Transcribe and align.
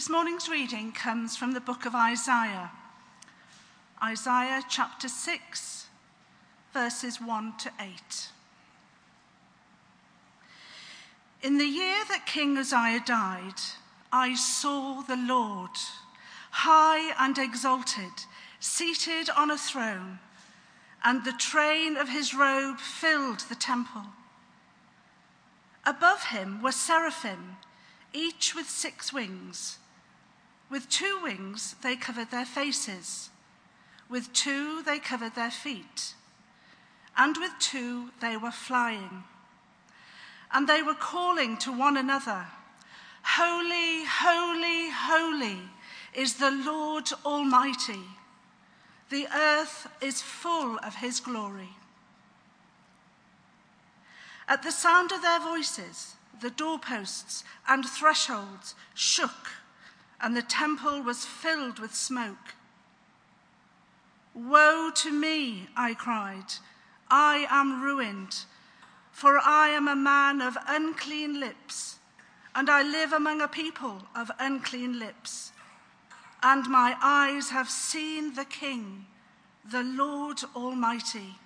This 0.00 0.08
morning's 0.08 0.48
reading 0.48 0.92
comes 0.92 1.36
from 1.36 1.52
the 1.52 1.60
book 1.60 1.84
of 1.84 1.94
Isaiah, 1.94 2.70
Isaiah 4.02 4.62
chapter 4.66 5.08
6, 5.08 5.88
verses 6.72 7.20
1 7.20 7.58
to 7.58 7.70
8. 7.78 8.28
In 11.42 11.58
the 11.58 11.66
year 11.66 11.98
that 12.08 12.24
King 12.24 12.56
Uzziah 12.56 13.02
died, 13.04 13.60
I 14.10 14.36
saw 14.36 15.02
the 15.02 15.18
Lord, 15.18 15.76
high 16.50 17.12
and 17.22 17.36
exalted, 17.36 18.24
seated 18.58 19.28
on 19.28 19.50
a 19.50 19.58
throne, 19.58 20.18
and 21.04 21.26
the 21.26 21.32
train 21.32 21.98
of 21.98 22.08
his 22.08 22.32
robe 22.32 22.78
filled 22.78 23.40
the 23.50 23.54
temple. 23.54 24.06
Above 25.84 26.28
him 26.28 26.62
were 26.62 26.72
seraphim, 26.72 27.58
each 28.14 28.54
with 28.54 28.70
six 28.70 29.12
wings. 29.12 29.76
With 30.70 30.88
two 30.88 31.18
wings, 31.22 31.74
they 31.82 31.96
covered 31.96 32.30
their 32.30 32.44
faces. 32.44 33.30
With 34.08 34.32
two, 34.32 34.82
they 34.82 35.00
covered 35.00 35.34
their 35.34 35.50
feet. 35.50 36.14
And 37.16 37.36
with 37.36 37.52
two, 37.58 38.10
they 38.20 38.36
were 38.36 38.52
flying. 38.52 39.24
And 40.52 40.68
they 40.68 40.82
were 40.82 40.94
calling 40.94 41.56
to 41.58 41.72
one 41.72 41.96
another 41.96 42.46
Holy, 43.22 44.04
holy, 44.06 44.90
holy 44.90 45.58
is 46.14 46.34
the 46.34 46.50
Lord 46.50 47.10
Almighty. 47.24 48.04
The 49.10 49.26
earth 49.34 49.88
is 50.00 50.22
full 50.22 50.78
of 50.78 50.96
his 50.96 51.20
glory. 51.20 51.70
At 54.48 54.62
the 54.62 54.72
sound 54.72 55.12
of 55.12 55.20
their 55.20 55.40
voices, 55.40 56.14
the 56.40 56.50
doorposts 56.50 57.44
and 57.68 57.84
thresholds 57.84 58.74
shook 58.94 59.59
and 60.22 60.36
the 60.36 60.42
temple 60.42 61.02
was 61.02 61.24
filled 61.24 61.78
with 61.78 61.94
smoke. 61.94 62.54
Woe 64.34 64.90
to 64.96 65.10
me, 65.10 65.68
I 65.76 65.94
cried. 65.94 66.54
I 67.10 67.46
am 67.50 67.82
ruined, 67.82 68.44
for 69.10 69.38
I 69.38 69.68
am 69.70 69.88
a 69.88 69.96
man 69.96 70.40
of 70.40 70.56
unclean 70.68 71.40
lips, 71.40 71.98
and 72.54 72.70
I 72.70 72.82
live 72.82 73.12
among 73.12 73.40
a 73.40 73.48
people 73.48 74.02
of 74.14 74.30
unclean 74.38 74.98
lips. 74.98 75.52
And 76.42 76.68
my 76.68 76.96
eyes 77.02 77.50
have 77.50 77.68
seen 77.68 78.34
the 78.34 78.44
King, 78.44 79.06
the 79.68 79.82
Lord 79.82 80.40
Almighty. 80.54 81.36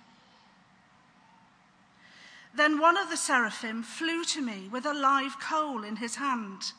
Then 2.53 2.79
one 2.79 2.95
of 2.95 3.09
the 3.09 3.17
seraphim 3.17 3.83
flew 3.83 4.23
to 4.25 4.41
me 4.41 4.69
with 4.71 4.85
a 4.85 4.93
live 4.93 5.39
coal 5.39 5.83
in 5.83 5.97
his 5.97 6.15
hand 6.15 6.71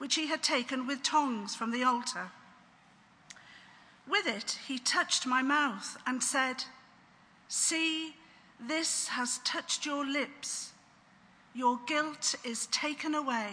which 0.00 0.14
he 0.14 0.28
had 0.28 0.42
taken 0.42 0.86
with 0.86 1.02
tongs 1.02 1.54
from 1.54 1.70
the 1.70 1.84
altar. 1.84 2.30
With 4.08 4.26
it, 4.26 4.58
he 4.66 4.78
touched 4.78 5.26
my 5.26 5.42
mouth 5.42 5.98
and 6.06 6.22
said, 6.22 6.64
See, 7.48 8.14
this 8.58 9.08
has 9.08 9.40
touched 9.44 9.84
your 9.84 10.06
lips. 10.06 10.72
Your 11.54 11.78
guilt 11.86 12.34
is 12.42 12.66
taken 12.68 13.14
away, 13.14 13.50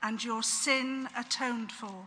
and 0.00 0.22
your 0.22 0.44
sin 0.44 1.08
atoned 1.18 1.72
for. 1.72 2.06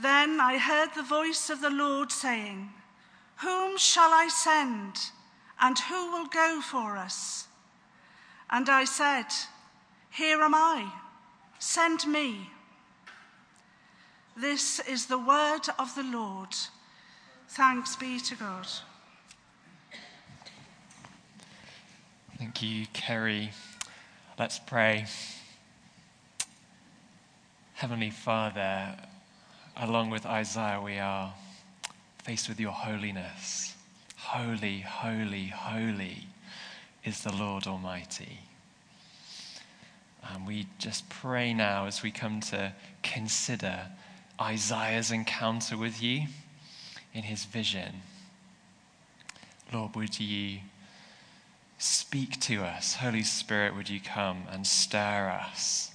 Then 0.00 0.38
I 0.40 0.58
heard 0.58 0.90
the 0.94 1.02
voice 1.02 1.50
of 1.50 1.60
the 1.60 1.70
Lord 1.70 2.12
saying, 2.12 2.70
Whom 3.38 3.78
shall 3.78 4.12
I 4.12 4.28
send, 4.28 5.10
and 5.60 5.76
who 5.76 6.12
will 6.12 6.26
go 6.26 6.60
for 6.60 6.96
us? 6.96 7.48
And 8.48 8.68
I 8.68 8.84
said, 8.84 9.26
here 10.14 10.40
am 10.42 10.54
I, 10.54 10.86
send 11.58 12.06
me. 12.06 12.48
This 14.36 14.78
is 14.80 15.06
the 15.06 15.18
word 15.18 15.62
of 15.76 15.92
the 15.96 16.04
Lord. 16.04 16.54
Thanks 17.48 17.96
be 17.96 18.20
to 18.20 18.36
God. 18.36 18.66
Thank 22.38 22.62
you, 22.62 22.86
Kerry. 22.92 23.50
Let's 24.38 24.60
pray. 24.60 25.06
Heavenly 27.74 28.10
Father, 28.10 28.96
along 29.76 30.10
with 30.10 30.26
Isaiah, 30.26 30.80
we 30.80 30.98
are 30.98 31.34
faced 32.22 32.48
with 32.48 32.60
your 32.60 32.72
holiness. 32.72 33.74
Holy, 34.16 34.80
holy, 34.80 35.46
holy 35.46 36.28
is 37.04 37.20
the 37.22 37.32
Lord 37.32 37.66
Almighty. 37.66 38.38
And 40.32 40.46
we 40.46 40.66
just 40.78 41.08
pray 41.08 41.52
now 41.52 41.86
as 41.86 42.02
we 42.02 42.10
come 42.10 42.40
to 42.42 42.72
consider 43.02 43.88
Isaiah's 44.40 45.10
encounter 45.10 45.76
with 45.76 46.02
you 46.02 46.26
in 47.12 47.24
his 47.24 47.44
vision. 47.44 48.02
Lord, 49.72 49.94
would 49.94 50.18
you 50.18 50.60
speak 51.78 52.40
to 52.40 52.62
us? 52.62 52.96
Holy 52.96 53.22
Spirit, 53.22 53.74
would 53.74 53.88
you 53.88 54.00
come 54.00 54.44
and 54.50 54.66
stir 54.66 55.28
us? 55.28 55.92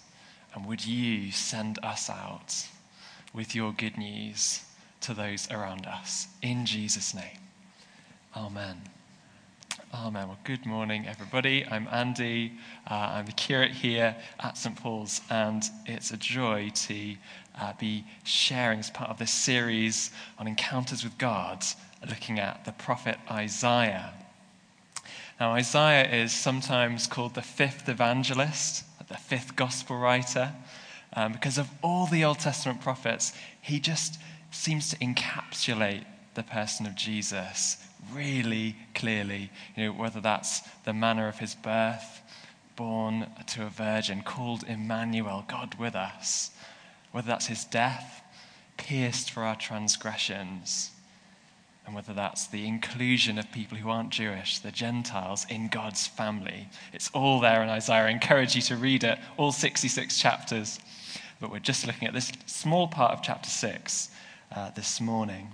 And 0.53 0.65
would 0.65 0.85
you 0.85 1.31
send 1.31 1.79
us 1.83 2.09
out 2.09 2.67
with 3.33 3.55
your 3.55 3.71
good 3.71 3.97
news 3.97 4.61
to 5.01 5.13
those 5.13 5.49
around 5.51 5.85
us? 5.85 6.27
In 6.41 6.65
Jesus' 6.65 7.13
name. 7.13 7.39
Amen. 8.35 8.81
Amen. 9.91 10.27
Well, 10.27 10.37
good 10.43 10.67
morning, 10.67 11.07
everybody. 11.07 11.65
I'm 11.65 11.87
Andy. 11.91 12.53
Uh, 12.87 12.93
I'm 12.93 13.25
the 13.25 13.31
curate 13.31 13.71
here 13.71 14.15
at 14.39 14.55
St. 14.55 14.75
Paul's, 14.75 15.21
and 15.31 15.63
it's 15.87 16.11
a 16.11 16.17
joy 16.17 16.69
to 16.75 17.15
uh, 17.59 17.73
be 17.79 18.05
sharing 18.23 18.77
as 18.77 18.91
part 18.91 19.09
of 19.09 19.17
this 19.17 19.31
series 19.33 20.11
on 20.37 20.47
encounters 20.47 21.03
with 21.03 21.17
God, 21.17 21.65
looking 22.07 22.39
at 22.39 22.65
the 22.65 22.71
prophet 22.73 23.17
Isaiah. 23.31 24.13
Now, 25.39 25.53
Isaiah 25.53 26.07
is 26.07 26.33
sometimes 26.33 27.07
called 27.07 27.33
the 27.33 27.41
fifth 27.41 27.89
evangelist, 27.89 28.83
the 29.07 29.17
fifth 29.17 29.55
gospel 29.55 29.97
writer, 29.97 30.53
um, 31.13 31.33
because 31.33 31.57
of 31.57 31.67
all 31.81 32.05
the 32.05 32.23
Old 32.23 32.37
Testament 32.37 32.79
prophets, 32.79 33.33
he 33.59 33.79
just 33.79 34.19
seems 34.51 34.91
to 34.91 34.97
encapsulate 34.97 36.05
the 36.35 36.43
person 36.43 36.85
of 36.85 36.93
Jesus 36.93 37.77
really 38.13 38.75
clearly, 38.95 39.51
you 39.75 39.85
know, 39.85 39.91
whether 39.91 40.21
that's 40.21 40.61
the 40.85 40.93
manner 40.93 41.27
of 41.27 41.39
his 41.39 41.55
birth, 41.55 42.21
born 42.75 43.27
to 43.47 43.65
a 43.65 43.69
virgin, 43.69 44.21
called 44.23 44.63
Emmanuel, 44.67 45.43
God 45.47 45.75
with 45.75 45.95
us, 45.95 46.51
whether 47.11 47.27
that's 47.27 47.47
his 47.47 47.65
death, 47.65 48.23
pierced 48.77 49.31
for 49.31 49.43
our 49.43 49.55
transgressions, 49.55 50.91
and 51.85 51.95
whether 51.95 52.13
that's 52.13 52.47
the 52.47 52.67
inclusion 52.67 53.39
of 53.39 53.51
people 53.51 53.77
who 53.77 53.89
aren't 53.89 54.11
Jewish, 54.11 54.59
the 54.59 54.71
Gentiles, 54.71 55.45
in 55.49 55.67
God's 55.67 56.05
family. 56.05 56.69
It's 56.93 57.09
all 57.13 57.39
there 57.39 57.63
in 57.63 57.69
Isaiah. 57.69 58.05
I 58.05 58.09
encourage 58.09 58.55
you 58.55 58.61
to 58.63 58.75
read 58.75 59.03
it, 59.03 59.17
all 59.37 59.51
66 59.51 60.19
chapters. 60.19 60.79
But 61.39 61.51
we're 61.51 61.59
just 61.59 61.87
looking 61.87 62.07
at 62.07 62.13
this 62.13 62.31
small 62.45 62.87
part 62.87 63.13
of 63.13 63.23
chapter 63.23 63.49
6 63.49 64.09
uh, 64.55 64.71
this 64.71 65.01
morning. 65.01 65.49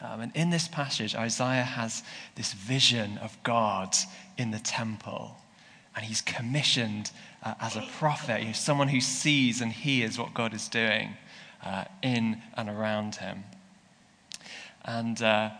Um, 0.00 0.20
and 0.20 0.36
in 0.36 0.50
this 0.50 0.68
passage, 0.68 1.14
Isaiah 1.14 1.62
has 1.62 2.02
this 2.34 2.52
vision 2.52 3.18
of 3.18 3.36
God 3.42 3.96
in 4.36 4.50
the 4.50 4.58
temple. 4.58 5.36
And 5.94 6.04
he's 6.04 6.20
commissioned 6.20 7.10
uh, 7.42 7.54
as 7.60 7.76
a 7.76 7.84
prophet, 7.98 8.40
you 8.40 8.48
know, 8.48 8.52
someone 8.52 8.88
who 8.88 9.00
sees 9.00 9.60
and 9.60 9.72
hears 9.72 10.18
what 10.18 10.34
God 10.34 10.52
is 10.52 10.68
doing 10.68 11.16
uh, 11.64 11.84
in 12.02 12.42
and 12.56 12.68
around 12.68 13.16
him. 13.16 13.44
And 14.84 15.20
uh, 15.22 15.50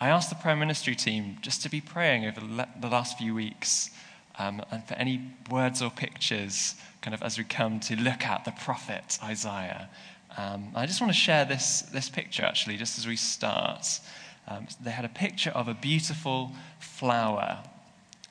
I 0.00 0.08
asked 0.08 0.30
the 0.30 0.36
prayer 0.36 0.56
ministry 0.56 0.94
team 0.94 1.36
just 1.42 1.62
to 1.62 1.68
be 1.68 1.80
praying 1.80 2.26
over 2.26 2.40
the 2.40 2.88
last 2.88 3.18
few 3.18 3.34
weeks 3.34 3.90
um, 4.38 4.62
and 4.70 4.84
for 4.84 4.94
any 4.94 5.20
words 5.50 5.82
or 5.82 5.90
pictures, 5.90 6.74
kind 7.02 7.14
of 7.14 7.22
as 7.22 7.36
we 7.36 7.44
come 7.44 7.80
to 7.80 7.96
look 7.96 8.24
at 8.24 8.44
the 8.44 8.52
prophet 8.52 9.18
Isaiah 9.22 9.88
um, 10.36 10.72
I 10.74 10.86
just 10.86 11.00
want 11.00 11.12
to 11.12 11.18
share 11.18 11.44
this, 11.44 11.82
this 11.82 12.08
picture 12.08 12.44
actually, 12.44 12.76
just 12.76 12.98
as 12.98 13.06
we 13.06 13.16
start. 13.16 14.00
Um, 14.48 14.66
they 14.82 14.90
had 14.90 15.04
a 15.04 15.10
picture 15.10 15.50
of 15.50 15.68
a 15.68 15.74
beautiful 15.74 16.52
flower, 16.80 17.62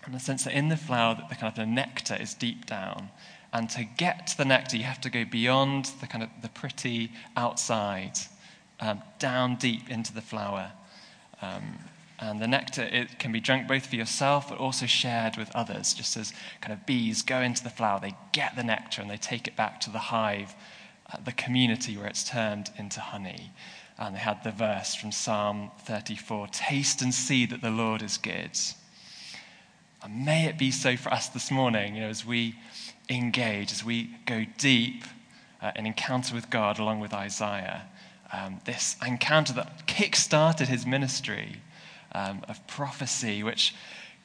in 0.05 0.13
the 0.13 0.19
sense 0.19 0.43
that 0.45 0.53
in 0.53 0.69
the 0.69 0.77
flower, 0.77 1.15
the 1.15 1.35
kind 1.35 1.51
of 1.51 1.55
the 1.55 1.65
nectar 1.65 2.15
is 2.15 2.33
deep 2.33 2.65
down. 2.65 3.09
And 3.53 3.69
to 3.71 3.83
get 3.83 4.27
to 4.27 4.37
the 4.37 4.45
nectar, 4.45 4.77
you 4.77 4.83
have 4.83 5.01
to 5.01 5.09
go 5.09 5.25
beyond 5.25 5.85
the 5.99 6.07
kind 6.07 6.23
of 6.23 6.29
the 6.41 6.49
pretty 6.49 7.11
outside, 7.35 8.17
um, 8.79 9.01
down 9.19 9.55
deep 9.57 9.89
into 9.89 10.13
the 10.13 10.21
flower. 10.21 10.71
Um, 11.41 11.79
and 12.19 12.39
the 12.41 12.47
nectar 12.47 12.83
it 12.83 13.19
can 13.19 13.31
be 13.31 13.39
drunk 13.39 13.67
both 13.67 13.87
for 13.87 13.95
yourself, 13.95 14.49
but 14.49 14.57
also 14.57 14.85
shared 14.85 15.37
with 15.37 15.53
others. 15.55 15.93
Just 15.93 16.17
as 16.17 16.33
kind 16.61 16.73
of 16.73 16.85
bees 16.85 17.21
go 17.23 17.41
into 17.41 17.63
the 17.63 17.69
flower, 17.69 17.99
they 17.99 18.15
get 18.31 18.55
the 18.55 18.63
nectar 18.63 19.01
and 19.01 19.09
they 19.09 19.17
take 19.17 19.47
it 19.47 19.55
back 19.55 19.79
to 19.81 19.89
the 19.89 19.99
hive 19.99 20.55
the 21.23 21.31
community 21.31 21.97
where 21.97 22.07
it's 22.07 22.23
turned 22.23 22.69
into 22.77 22.99
honey. 22.99 23.51
And 23.97 24.15
they 24.15 24.19
had 24.19 24.43
the 24.43 24.51
verse 24.51 24.95
from 24.95 25.11
Psalm 25.11 25.71
34 25.85 26.47
Taste 26.47 27.01
and 27.01 27.13
see 27.13 27.45
that 27.45 27.61
the 27.61 27.69
Lord 27.69 28.01
is 28.01 28.17
good. 28.17 28.57
And 30.03 30.25
may 30.25 30.45
it 30.45 30.57
be 30.57 30.71
so 30.71 30.97
for 30.97 31.13
us 31.13 31.29
this 31.29 31.51
morning, 31.51 31.95
you 31.95 32.01
know, 32.01 32.09
as 32.09 32.25
we 32.25 32.55
engage, 33.09 33.71
as 33.71 33.83
we 33.83 34.09
go 34.25 34.45
deep 34.57 35.03
uh, 35.61 35.71
an 35.75 35.85
encounter 35.85 36.33
with 36.33 36.49
God 36.49 36.79
along 36.79 36.99
with 36.99 37.13
Isaiah. 37.13 37.83
Um, 38.33 38.61
this 38.65 38.95
encounter 39.05 39.53
that 39.53 39.85
kick 39.85 40.15
started 40.15 40.67
his 40.67 40.85
ministry 40.85 41.57
um, 42.13 42.43
of 42.47 42.65
prophecy, 42.67 43.43
which 43.43 43.75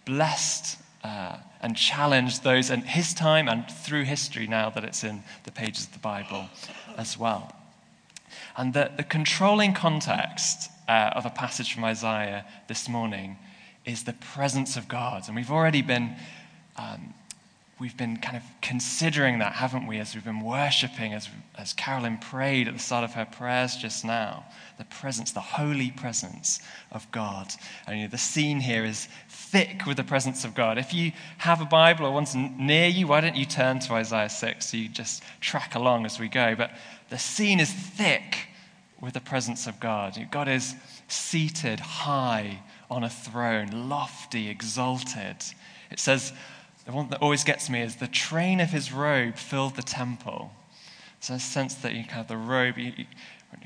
blessed 0.05 0.79
uh, 1.07 1.37
and 1.61 1.77
challenged 1.77 2.43
those 2.43 2.71
in 2.71 2.81
his 2.81 3.15
time 3.15 3.49
and 3.49 3.71
through 3.71 4.05
history 4.05 4.47
now 4.47 4.71
that 4.71 4.85
it's 4.85 5.05
in 5.05 5.23
the 5.45 5.53
pages 5.53 5.87
of 5.87 5.93
the 5.93 5.99
Bible 5.99 6.49
as 6.97 7.17
well. 7.17 7.55
And 8.57 8.75
the, 8.75 8.91
the 8.97 9.05
controlling 9.05 9.73
context 9.73 10.71
uh, 10.89 11.11
of 11.15 11.25
a 11.25 11.31
passage 11.31 11.73
from 11.73 11.85
Isaiah 11.85 12.45
this 12.69 12.89
morning 12.89 13.37
is 13.85 14.03
the 14.03 14.15
presence 14.15 14.77
of 14.77 14.89
God. 14.89 15.25
And 15.27 15.37
we've 15.37 15.51
already 15.51 15.83
been. 15.83 16.17
Um, 16.77 17.15
we've 17.79 17.97
been 17.97 18.17
kind 18.17 18.37
of 18.37 18.43
considering 18.63 19.39
that, 19.41 19.53
haven't 19.53 19.87
we, 19.87 19.99
as 19.99 20.15
we've 20.15 20.25
been 20.25 20.41
worshipping, 20.41 21.13
as, 21.13 21.29
as 21.59 21.75
Carolyn 21.75 22.17
prayed 22.17 22.69
at 22.69 22.75
the 22.75 22.81
start 22.81 23.05
of 23.05 23.13
her 23.13 23.27
prayers 23.27 23.77
just 23.77 24.03
now, 24.03 24.47
the 24.79 24.85
presence, 24.85 25.33
the 25.33 25.41
holy 25.41 25.91
presence 25.91 26.61
of 26.91 27.11
God. 27.13 27.53
And 27.87 27.99
you 27.99 28.05
know, 28.05 28.11
the 28.11 28.19
scene 28.19 28.61
here 28.61 28.85
is 28.85 29.09
thick 29.29 29.85
with 29.87 29.99
the 29.99 30.05
presence 30.05 30.45
of 30.45 30.55
God. 30.55 30.79
If 30.79 30.95
you 30.95 31.13
have 31.39 31.61
a 31.61 31.67
Bible 31.67 32.07
or 32.07 32.13
one's 32.13 32.35
near 32.35 32.89
you, 32.89 33.09
why 33.09 33.21
don't 33.21 33.37
you 33.37 33.45
turn 33.45 33.79
to 33.81 33.93
Isaiah 33.93 34.31
6 34.31 34.65
so 34.65 34.77
you 34.77 34.89
just 34.89 35.23
track 35.41 35.75
along 35.75 36.07
as 36.07 36.19
we 36.19 36.29
go? 36.29 36.55
But 36.55 36.71
the 37.11 37.19
scene 37.19 37.61
is 37.61 37.71
thick 37.71 38.49
with 39.03 39.13
the 39.13 39.21
presence 39.21 39.67
of 39.67 39.79
God. 39.81 40.19
God 40.31 40.49
is 40.49 40.75
seated 41.09 41.81
high 41.81 42.63
on 42.91 43.05
a 43.05 43.11
throne, 43.11 43.89
lofty, 43.89 44.49
exalted. 44.49 45.37
It 45.91 46.01
says, 46.01 46.33
the 46.87 46.93
one 46.93 47.09
that 47.09 47.21
always 47.21 47.43
gets 47.43 47.69
me 47.69 47.83
is 47.83 47.97
the 47.97 48.07
train 48.07 48.61
of 48.61 48.71
his 48.71 48.93
robe 48.93 49.35
filled 49.37 49.75
the 49.75 49.83
temple. 49.83 50.53
So 51.19 51.35
a 51.35 51.41
sense 51.41 51.75
that 51.77 51.95
you 51.95 52.05
kind 52.05 52.21
of 52.21 52.29
the 52.29 52.37
robe, 52.37 52.79
you, 52.79 52.93
you, 52.97 53.05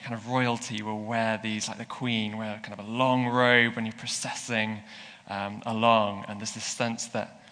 kind 0.02 0.14
of 0.14 0.26
royalty 0.28 0.82
will 0.82 1.04
wear 1.04 1.38
these, 1.42 1.68
like 1.68 1.76
the 1.76 1.84
queen, 1.84 2.38
wear 2.38 2.58
kind 2.62 2.78
of 2.78 2.86
a 2.86 2.88
long 2.88 3.26
robe 3.26 3.76
when 3.76 3.84
you're 3.84 3.92
processing 3.92 4.80
um, 5.28 5.62
along. 5.66 6.24
And 6.28 6.40
there's 6.40 6.52
this 6.52 6.64
sense 6.64 7.08
that 7.08 7.42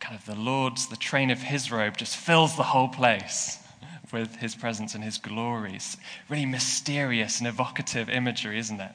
kind 0.00 0.16
of 0.16 0.24
the 0.24 0.34
Lord's, 0.34 0.86
the 0.86 0.96
train 0.96 1.30
of 1.30 1.42
his 1.42 1.70
robe 1.70 1.98
just 1.98 2.16
fills 2.16 2.56
the 2.56 2.62
whole 2.62 2.88
place 2.88 3.58
with 4.12 4.36
his 4.36 4.54
presence 4.54 4.94
and 4.94 5.04
his 5.04 5.18
glories. 5.18 5.98
Really 6.30 6.46
mysterious 6.46 7.38
and 7.38 7.46
evocative 7.46 8.08
imagery, 8.08 8.58
isn't 8.58 8.80
it? 8.80 8.92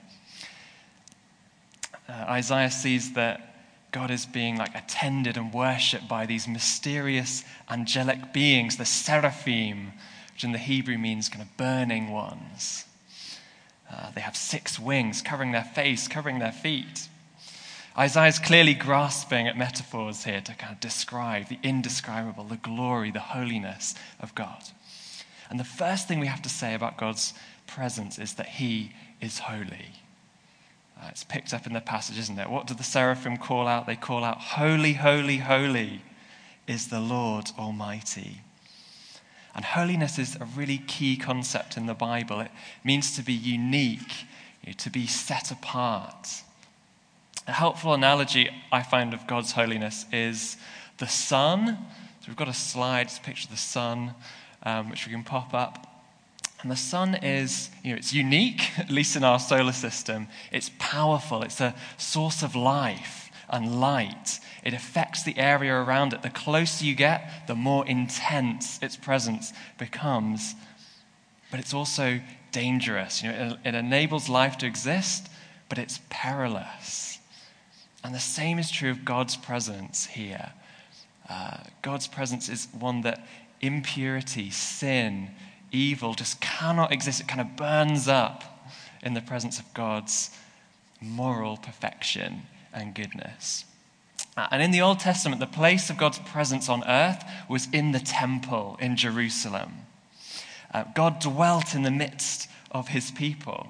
Uh, 2.08 2.26
Isaiah 2.28 2.72
sees 2.72 3.14
that 3.14 3.49
God 3.92 4.12
is 4.12 4.26
being 4.26 4.58
like 4.58 4.76
attended 4.76 5.36
and 5.36 5.54
worshipped 5.54 6.08
by 6.08 6.26
these 6.26 6.48
mysterious 6.48 7.44
angelic 7.70 8.34
beings, 8.34 8.78
the 8.78 8.86
seraphim, 8.86 9.94
which 10.34 10.44
in 10.44 10.52
the 10.52 10.58
Hebrew 10.58 10.98
means 10.98 11.30
kind 11.30 11.42
of 11.42 11.58
burning 11.58 12.12
ones. 12.12 12.86
Uh, 13.92 14.12
they 14.12 14.22
have 14.22 14.36
six 14.36 14.80
wings 14.80 15.22
covering 15.22 15.52
their 15.52 15.64
face, 15.64 16.08
covering 16.08 16.40
their 16.40 16.52
feet. 16.52 17.10
Isaiah 17.98 18.28
is 18.28 18.40
clearly 18.40 18.76
grasping 18.76 19.48
at 19.48 19.58
metaphors 19.58 20.24
here 20.24 20.42
to 20.42 20.54
kind 20.54 20.74
of 20.74 20.80
describe 20.80 21.48
the 21.48 21.60
indescribable, 21.64 22.44
the 22.44 22.58
glory, 22.58 23.12
the 23.12 23.20
holiness 23.20 23.96
of 24.20 24.36
God. 24.36 24.64
And 25.50 25.60
the 25.60 25.64
first 25.64 26.08
thing 26.08 26.20
we 26.20 26.28
have 26.28 26.44
to 26.44 26.50
say 26.50 26.76
about 26.76 26.98
God's 26.98 27.34
presence 27.66 28.20
is 28.20 28.36
that 28.36 28.46
he 28.46 28.94
is 29.20 29.40
holy. 29.40 29.94
Uh, 31.02 31.08
it's 31.10 31.24
picked 31.24 31.54
up 31.54 31.66
in 31.66 31.74
the 31.74 31.82
passage, 31.82 32.18
isn't 32.18 32.40
it? 32.40 32.50
What 32.50 32.68
do 32.68 32.74
the 32.74 32.84
seraphim 32.84 33.38
call 33.38 33.68
out? 33.68 33.86
They 33.88 33.96
call 33.96 34.24
out, 34.24 34.40
Holy, 34.40 34.94
holy, 34.94 35.38
holy 35.38 36.02
is 36.68 36.88
the 36.88 37.00
Lord 37.00 37.52
Almighty. 37.58 38.42
And 39.56 39.66
holiness 39.66 40.20
is 40.20 40.36
a 40.36 40.46
really 40.46 40.78
key 40.78 41.18
concept 41.18 41.78
in 41.78 41.86
the 41.86 41.94
Bible. 41.94 42.42
It 42.42 42.52
means 42.84 43.16
to 43.16 43.24
be 43.24 43.34
unique, 43.34 44.26
you 44.62 44.68
know, 44.68 44.74
to 44.78 44.90
be 44.90 45.08
set 45.08 45.52
apart. 45.52 46.44
A 47.48 47.52
helpful 47.54 47.94
analogy 47.94 48.50
I 48.72 48.84
find 48.84 49.14
of 49.14 49.26
God's 49.26 49.54
holiness 49.54 50.06
is 50.12 50.58
the 50.98 51.08
sun. 51.08 51.78
So 52.20 52.26
we've 52.28 52.36
got 52.36 52.48
a 52.48 52.54
slide, 52.54 53.08
it's 53.08 53.18
a 53.18 53.22
picture 53.22 53.46
of 53.46 53.52
the 53.52 53.58
sun, 53.58 54.14
um, 54.64 54.90
which 54.90 55.06
we 55.08 55.12
can 55.12 55.24
pop 55.24 55.54
up. 55.54 55.89
And 56.62 56.70
the 56.70 56.76
sun 56.76 57.16
is, 57.16 57.70
you 57.84 57.92
know, 57.92 57.98
it's 57.98 58.14
unique, 58.14 58.72
at 58.78 58.90
least 58.90 59.16
in 59.16 59.24
our 59.24 59.40
solar 59.40 59.72
system. 59.72 60.28
It's 60.52 60.72
powerful. 60.78 61.42
It's 61.42 61.62
a 61.62 61.76
source 61.98 62.44
of 62.44 62.56
life 62.56 63.32
and 63.50 63.80
light. 63.80 64.40
It 64.64 64.74
affects 64.74 65.24
the 65.24 65.38
area 65.38 65.74
around 65.74 66.14
it. 66.14 66.22
The 66.22 66.30
closer 66.30 66.86
you 66.86 66.96
get, 66.96 67.48
the 67.48 67.56
more 67.56 67.88
intense 67.88 68.80
its 68.82 68.98
presence 68.98 69.54
becomes. 69.78 70.54
But 71.50 71.60
it's 71.60 71.74
also 71.74 72.20
dangerous. 72.52 73.24
You 73.24 73.32
know, 73.32 73.58
it, 73.64 73.70
it 73.70 73.76
enables 73.76 74.28
life 74.30 74.58
to 74.60 74.66
exist, 74.66 75.30
but 75.70 75.78
it's 75.78 76.02
perilous. 76.10 77.20
And 78.04 78.14
the 78.14 78.20
same 78.20 78.60
is 78.60 78.70
true 78.70 78.92
of 78.92 79.06
God's 79.06 79.36
presence 79.36 80.06
here. 80.08 80.52
Uh, 81.30 81.58
God's 81.82 82.08
presence 82.08 82.50
is 82.50 82.68
one 82.78 83.02
that 83.02 83.26
impurity, 83.62 84.50
sin, 84.50 85.30
evil 85.72 86.14
just 86.14 86.42
cannot 86.42 86.92
exist. 86.92 87.22
It 87.22 87.28
kind 87.28 87.42
of 87.42 87.56
burns 87.56 88.08
up 88.08 88.44
in 89.02 89.14
the 89.14 89.22
presence 89.22 89.60
of 89.60 89.74
God's 89.74 90.32
moral 91.02 91.58
perfection 91.58 92.44
and 92.74 92.94
goodness. 92.94 93.66
Uh, 94.36 94.48
and 94.52 94.62
in 94.62 94.72
the 94.72 94.82
Old 94.82 95.00
Testament, 95.00 95.40
the 95.40 95.48
place 95.48 95.90
of 95.90 95.98
God's 95.98 96.20
presence 96.20 96.70
on 96.70 96.84
earth 96.86 97.24
was 97.50 97.68
in 97.74 97.92
the 97.92 98.00
temple 98.00 98.78
in 98.80 98.96
Jerusalem. 98.96 99.74
Uh, 100.74 100.86
God 100.96 101.20
dwelt 101.20 101.74
in 101.74 101.84
the 101.84 101.92
midst 101.92 102.50
of 102.72 102.90
his 102.90 103.12
people, 103.12 103.68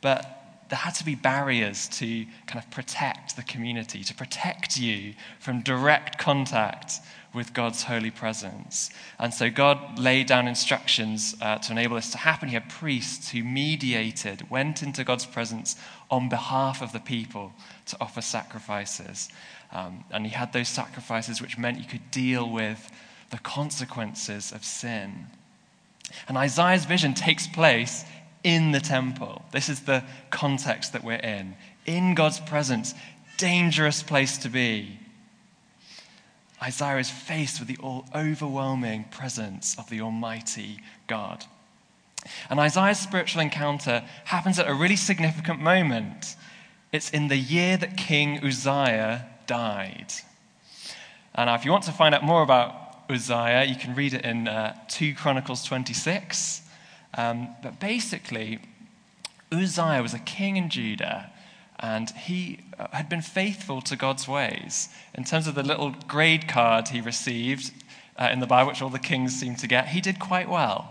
but 0.00 0.44
there 0.68 0.78
had 0.78 0.94
to 0.96 1.04
be 1.04 1.14
barriers 1.14 1.88
to 1.88 2.26
kind 2.46 2.62
of 2.62 2.70
protect 2.70 3.36
the 3.36 3.42
community, 3.42 4.02
to 4.04 4.14
protect 4.14 4.76
you 4.76 5.14
from 5.38 5.62
direct 5.62 6.18
contact 6.18 7.00
with 7.34 7.52
God's 7.52 7.82
holy 7.82 8.10
presence. 8.10 8.90
And 9.18 9.34
so 9.34 9.50
God 9.50 9.98
laid 9.98 10.26
down 10.26 10.46
instructions 10.46 11.34
uh, 11.40 11.58
to 11.58 11.72
enable 11.72 11.96
this 11.96 12.10
to 12.10 12.18
happen. 12.18 12.48
He 12.48 12.54
had 12.54 12.68
priests 12.68 13.30
who 13.30 13.42
mediated, 13.42 14.48
went 14.50 14.82
into 14.82 15.04
God's 15.04 15.26
presence 15.26 15.76
on 16.10 16.28
behalf 16.28 16.80
of 16.80 16.92
the 16.92 17.00
people 17.00 17.52
to 17.86 17.96
offer 18.00 18.20
sacrifices. 18.20 19.28
Um, 19.72 20.04
and 20.10 20.24
he 20.24 20.32
had 20.32 20.52
those 20.52 20.68
sacrifices, 20.68 21.42
which 21.42 21.58
meant 21.58 21.78
you 21.78 21.86
could 21.86 22.10
deal 22.10 22.48
with 22.48 22.90
the 23.30 23.38
consequences 23.38 24.52
of 24.52 24.64
sin. 24.64 25.26
And 26.28 26.36
Isaiah's 26.36 26.84
vision 26.84 27.14
takes 27.14 27.48
place 27.48 28.04
in 28.44 28.72
the 28.72 28.80
temple. 28.80 29.42
This 29.50 29.68
is 29.68 29.80
the 29.80 30.04
context 30.30 30.92
that 30.92 31.02
we're 31.02 31.14
in. 31.14 31.56
In 31.86 32.14
God's 32.14 32.38
presence, 32.40 32.94
dangerous 33.38 34.02
place 34.02 34.38
to 34.38 34.48
be. 34.48 35.00
Isaiah 36.64 36.96
is 36.96 37.10
faced 37.10 37.58
with 37.58 37.68
the 37.68 37.76
all 37.82 38.06
overwhelming 38.14 39.04
presence 39.10 39.78
of 39.78 39.90
the 39.90 40.00
Almighty 40.00 40.80
God. 41.06 41.44
And 42.48 42.58
Isaiah's 42.58 42.98
spiritual 42.98 43.42
encounter 43.42 44.02
happens 44.24 44.58
at 44.58 44.66
a 44.66 44.72
really 44.72 44.96
significant 44.96 45.60
moment. 45.60 46.36
It's 46.90 47.10
in 47.10 47.28
the 47.28 47.36
year 47.36 47.76
that 47.76 47.98
King 47.98 48.42
Uzziah 48.42 49.26
died. 49.46 50.14
And 51.34 51.50
if 51.50 51.66
you 51.66 51.70
want 51.70 51.84
to 51.84 51.92
find 51.92 52.14
out 52.14 52.24
more 52.24 52.42
about 52.42 52.96
Uzziah, 53.10 53.64
you 53.64 53.76
can 53.76 53.94
read 53.94 54.14
it 54.14 54.24
in 54.24 54.48
uh, 54.48 54.74
2 54.88 55.14
Chronicles 55.16 55.64
26. 55.64 56.62
Um, 57.18 57.48
but 57.62 57.78
basically, 57.78 58.60
Uzziah 59.52 60.00
was 60.00 60.14
a 60.14 60.18
king 60.18 60.56
in 60.56 60.70
Judah 60.70 61.30
and 61.80 62.10
he 62.10 62.60
uh, 62.78 62.88
had 62.92 63.08
been 63.08 63.22
faithful 63.22 63.80
to 63.82 63.96
God's 63.96 64.28
ways. 64.28 64.88
In 65.14 65.24
terms 65.24 65.46
of 65.46 65.54
the 65.54 65.62
little 65.62 65.94
grade 66.06 66.48
card 66.48 66.88
he 66.88 67.00
received 67.00 67.72
uh, 68.16 68.28
in 68.32 68.40
the 68.40 68.46
Bible, 68.46 68.70
which 68.70 68.82
all 68.82 68.90
the 68.90 68.98
kings 68.98 69.38
seem 69.38 69.56
to 69.56 69.66
get, 69.66 69.88
he 69.88 70.00
did 70.00 70.18
quite 70.18 70.48
well. 70.48 70.90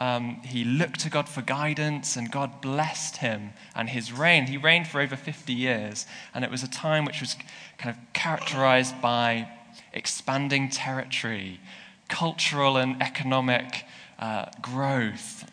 Um, 0.00 0.42
he 0.44 0.64
looked 0.64 1.00
to 1.00 1.10
God 1.10 1.28
for 1.28 1.42
guidance, 1.42 2.16
and 2.16 2.30
God 2.30 2.60
blessed 2.60 3.16
him 3.16 3.50
and 3.74 3.88
his 3.88 4.12
reign. 4.12 4.46
He 4.46 4.56
reigned 4.56 4.86
for 4.86 5.00
over 5.00 5.16
50 5.16 5.52
years, 5.52 6.06
and 6.32 6.44
it 6.44 6.50
was 6.50 6.62
a 6.62 6.70
time 6.70 7.04
which 7.04 7.20
was 7.20 7.34
kind 7.78 7.96
of 7.96 8.12
characterized 8.12 9.00
by 9.02 9.48
expanding 9.92 10.68
territory, 10.68 11.58
cultural 12.08 12.76
and 12.76 13.02
economic 13.02 13.84
uh, 14.20 14.46
growth, 14.62 15.50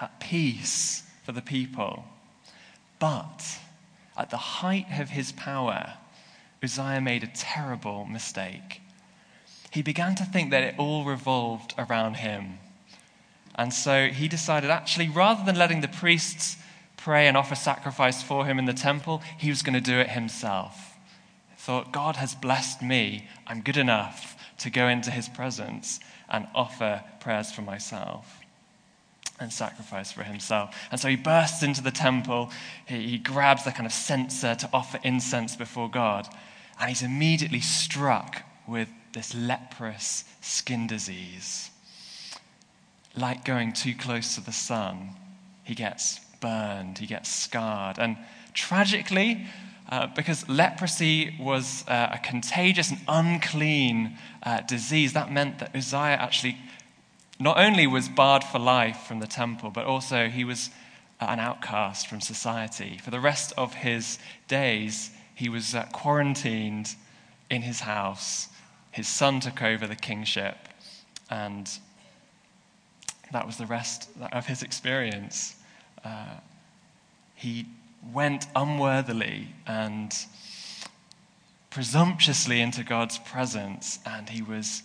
uh, 0.00 0.08
peace 0.18 1.04
for 1.24 1.30
the 1.30 1.42
people. 1.42 2.04
But 2.98 3.58
at 4.22 4.30
the 4.30 4.36
height 4.36 4.86
of 5.00 5.10
his 5.10 5.32
power, 5.32 5.94
Uzziah 6.62 7.00
made 7.00 7.24
a 7.24 7.30
terrible 7.34 8.04
mistake. 8.04 8.80
He 9.72 9.82
began 9.82 10.14
to 10.14 10.24
think 10.24 10.52
that 10.52 10.62
it 10.62 10.76
all 10.78 11.04
revolved 11.04 11.74
around 11.76 12.14
him. 12.14 12.58
And 13.56 13.74
so 13.74 14.08
he 14.08 14.28
decided 14.28 14.70
actually, 14.70 15.08
rather 15.08 15.44
than 15.44 15.56
letting 15.56 15.80
the 15.80 15.88
priests 15.88 16.56
pray 16.96 17.26
and 17.26 17.36
offer 17.36 17.56
sacrifice 17.56 18.22
for 18.22 18.46
him 18.46 18.60
in 18.60 18.64
the 18.64 18.72
temple, 18.72 19.22
he 19.38 19.50
was 19.50 19.62
going 19.62 19.74
to 19.74 19.80
do 19.80 19.98
it 19.98 20.10
himself. 20.10 20.96
He 21.50 21.56
thought, 21.56 21.92
God 21.92 22.16
has 22.16 22.36
blessed 22.36 22.80
me. 22.80 23.28
I'm 23.46 23.60
good 23.60 23.76
enough 23.76 24.36
to 24.58 24.70
go 24.70 24.86
into 24.86 25.10
his 25.10 25.28
presence 25.28 25.98
and 26.28 26.46
offer 26.54 27.02
prayers 27.18 27.50
for 27.50 27.62
myself 27.62 28.41
and 29.42 29.52
sacrifice 29.52 30.12
for 30.12 30.22
himself. 30.22 30.74
And 30.90 31.00
so 31.00 31.08
he 31.08 31.16
bursts 31.16 31.62
into 31.62 31.82
the 31.82 31.90
temple. 31.90 32.50
He, 32.86 33.08
he 33.08 33.18
grabs 33.18 33.64
the 33.64 33.72
kind 33.72 33.86
of 33.86 33.92
censer 33.92 34.54
to 34.54 34.70
offer 34.72 34.98
incense 35.02 35.56
before 35.56 35.90
God. 35.90 36.28
And 36.80 36.88
he's 36.88 37.02
immediately 37.02 37.60
struck 37.60 38.42
with 38.66 38.88
this 39.12 39.34
leprous 39.34 40.24
skin 40.40 40.86
disease. 40.86 41.70
Like 43.16 43.44
going 43.44 43.72
too 43.72 43.94
close 43.94 44.34
to 44.36 44.40
the 44.40 44.52
sun, 44.52 45.10
he 45.64 45.74
gets 45.74 46.20
burned, 46.40 46.98
he 46.98 47.06
gets 47.06 47.30
scarred. 47.30 47.98
And 47.98 48.16
tragically, 48.54 49.46
uh, 49.90 50.06
because 50.16 50.48
leprosy 50.48 51.34
was 51.38 51.84
uh, 51.86 52.08
a 52.12 52.18
contagious 52.18 52.90
and 52.90 53.00
unclean 53.08 54.16
uh, 54.42 54.62
disease, 54.62 55.12
that 55.12 55.30
meant 55.30 55.58
that 55.58 55.76
Uzziah 55.76 56.16
actually 56.18 56.56
not 57.42 57.58
only 57.58 57.86
was 57.88 58.08
barred 58.08 58.44
for 58.44 58.60
life 58.60 58.98
from 59.08 59.18
the 59.18 59.26
temple, 59.26 59.70
but 59.70 59.84
also 59.84 60.28
he 60.28 60.44
was 60.44 60.70
an 61.20 61.40
outcast 61.40 62.06
from 62.06 62.20
society. 62.20 62.98
For 63.02 63.10
the 63.10 63.18
rest 63.18 63.52
of 63.56 63.74
his 63.74 64.18
days, 64.46 65.10
he 65.34 65.48
was 65.48 65.74
uh, 65.74 65.86
quarantined 65.92 66.94
in 67.50 67.62
his 67.62 67.80
house. 67.80 68.48
His 68.92 69.08
son 69.08 69.40
took 69.40 69.60
over 69.60 69.86
the 69.88 69.96
kingship, 69.96 70.56
and 71.30 71.68
that 73.32 73.44
was 73.44 73.56
the 73.56 73.66
rest 73.66 74.08
of 74.32 74.46
his 74.46 74.62
experience. 74.62 75.56
Uh, 76.04 76.36
he 77.34 77.66
went 78.12 78.46
unworthily 78.54 79.48
and 79.66 80.14
presumptuously 81.70 82.60
into 82.60 82.84
God's 82.84 83.18
presence, 83.18 83.98
and 84.06 84.28
he 84.28 84.42
was 84.42 84.82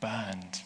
burned. 0.00 0.60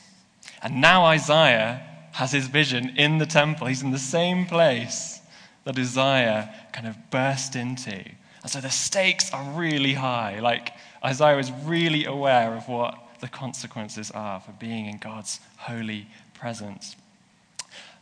And 0.63 0.81
now 0.81 1.05
Isaiah 1.05 1.83
has 2.13 2.33
his 2.33 2.49
vision 2.49 2.95
in 2.97 3.19
the 3.19 3.27
temple. 3.27 3.67
He's 3.67 3.83
in 3.83 3.91
the 3.91 3.99
same 3.99 4.47
place 4.47 5.21
that 5.65 5.79
Uzziah 5.79 6.55
kind 6.73 6.87
of 6.87 6.97
burst 7.11 7.57
into. 7.57 8.05
And 8.43 8.51
so 8.51 8.61
the 8.61 8.71
stakes 8.71 9.33
are 9.33 9.45
really 9.53 9.95
high. 9.95 10.41
Like 10.41 10.73
Isaiah 11.05 11.39
is 11.39 11.53
really 11.65 12.05
aware 12.05 12.55
of 12.55 12.69
what 12.69 12.99
the 13.21 13.29
consequences 13.29 14.11
are 14.11 14.41
for 14.41 14.53
being 14.53 14.87
in 14.87 14.99
God's 14.99 15.41
holy 15.59 16.07
presence. 16.35 16.97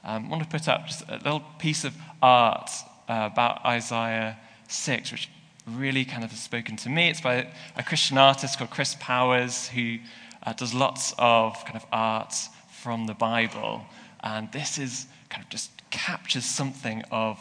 Um, 0.05 0.27
I 0.27 0.29
want 0.29 0.43
to 0.45 0.49
put 0.49 0.69
up 0.69 0.87
just 0.87 1.03
a 1.09 1.17
little 1.17 1.43
piece 1.59 1.85
of 1.85 1.95
art 2.23 2.71
uh, 3.09 3.29
about 3.33 3.65
Isaiah 3.65 4.39
6, 4.69 5.13
which 5.13 5.29
really 5.67 6.05
kind 6.05 6.25
of 6.25 6.31
has 6.31 6.41
spoken 6.41 6.77
to 6.77 6.89
me. 6.89 7.11
It's 7.11 7.21
by 7.21 7.49
a 7.77 7.83
Christian 7.83 8.17
artist 8.17 8.59
called 8.59 8.71
Chris 8.71 8.97
Powers, 9.01 9.69
who 9.69 9.99
uh, 10.49 10.53
does 10.55 10.73
lots 10.73 11.15
of 11.19 11.63
kind 11.65 11.77
of 11.77 11.85
art 11.93 12.35
from 12.71 13.07
the 13.07 13.13
Bible. 13.13 13.83
And 14.21 14.51
this 14.51 14.79
is 14.79 15.07
kind 15.29 15.45
of 15.45 15.51
just 15.51 15.71
captures 15.91 16.47
something 16.47 17.03
of 17.11 17.39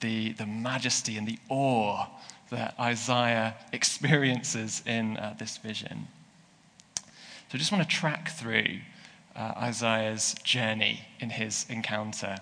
the, 0.00 0.32
the 0.32 0.46
majesty 0.46 1.16
and 1.16 1.26
the 1.26 1.38
awe 1.48 2.06
that 2.50 2.74
Isaiah 2.80 3.54
experiences 3.72 4.82
in 4.86 5.16
uh, 5.18 5.36
this 5.38 5.58
vision. 5.58 6.08
So 6.96 7.54
I 7.54 7.58
just 7.58 7.70
want 7.70 7.88
to 7.88 7.96
track 7.96 8.30
through 8.30 8.78
uh, 9.36 9.52
Isaiah's 9.58 10.34
journey 10.42 11.02
in 11.20 11.30
his 11.30 11.64
encounter. 11.68 12.38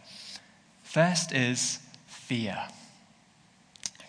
First 0.82 1.32
is 1.32 1.78
fear. 2.06 2.68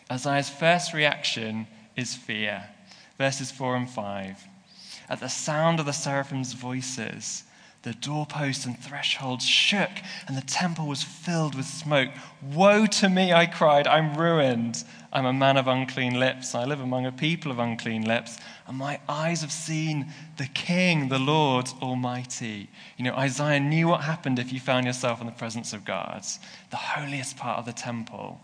Isaiah's 0.10 0.50
first 0.50 0.94
reaction 0.94 1.68
is 1.98 2.16
fear. 2.16 2.64
Verses 3.18 3.52
4 3.52 3.76
and 3.76 3.90
5. 3.90 4.38
At 5.10 5.20
the 5.20 5.30
sound 5.30 5.80
of 5.80 5.86
the 5.86 5.94
seraphim's 5.94 6.54
voices, 6.54 7.44
the 7.84 7.94
doorposts 7.94 8.66
and 8.66 8.78
thresholds 8.78 9.46
shook, 9.46 9.90
and 10.28 10.36
the 10.36 10.42
temple 10.42 10.88
was 10.88 11.04
filled 11.04 11.56
with 11.56 11.66
smoke. 11.66 12.10
Woe 12.42 12.86
to 12.86 13.08
me, 13.08 13.32
I 13.32 13.46
cried, 13.46 13.88
I'm 13.88 14.18
ruined. 14.18 14.84
I'm 15.14 15.26
a 15.26 15.32
man 15.32 15.56
of 15.56 15.68
unclean 15.68 16.20
lips. 16.20 16.54
I 16.54 16.66
live 16.66 16.82
among 16.82 17.06
a 17.06 17.12
people 17.14 17.50
of 17.50 17.60
unclean 17.60 18.04
lips, 18.04 18.38
and 18.68 18.78
my 18.78 19.00
eyes 19.08 19.40
have 19.42 19.54
seen 19.54 20.12
the 20.36 20.48
King, 20.48 21.08
the 21.08 21.20
Lord 21.20 21.70
Almighty. 21.82 22.70
You 22.98 23.06
know, 23.06 23.14
Isaiah 23.14 23.62
knew 23.62 23.88
what 23.88 24.02
happened 24.02 24.38
if 24.38 24.52
you 24.52 24.60
found 24.60 24.86
yourself 24.86 25.22
in 25.22 25.26
the 25.26 25.32
presence 25.32 25.72
of 25.72 25.86
God, 25.86 26.26
the 26.72 26.76
holiest 26.76 27.38
part 27.38 27.58
of 27.58 27.66
the 27.66 27.74
temple. 27.74 28.42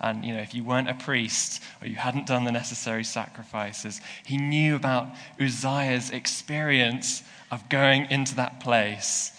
And, 0.00 0.24
you 0.24 0.34
know, 0.34 0.40
if 0.40 0.54
you 0.54 0.62
weren't 0.62 0.90
a 0.90 0.94
priest 0.94 1.62
or 1.80 1.88
you 1.88 1.96
hadn't 1.96 2.26
done 2.26 2.44
the 2.44 2.52
necessary 2.52 3.04
sacrifices, 3.04 4.00
he 4.24 4.36
knew 4.36 4.76
about 4.76 5.08
Uzziah's 5.40 6.10
experience 6.10 7.22
of 7.50 7.68
going 7.68 8.10
into 8.10 8.34
that 8.36 8.60
place. 8.60 9.32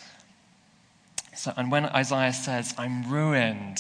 So, 1.35 1.53
and 1.55 1.71
when 1.71 1.85
Isaiah 1.85 2.33
says, 2.33 2.73
I'm 2.77 3.11
ruined, 3.11 3.79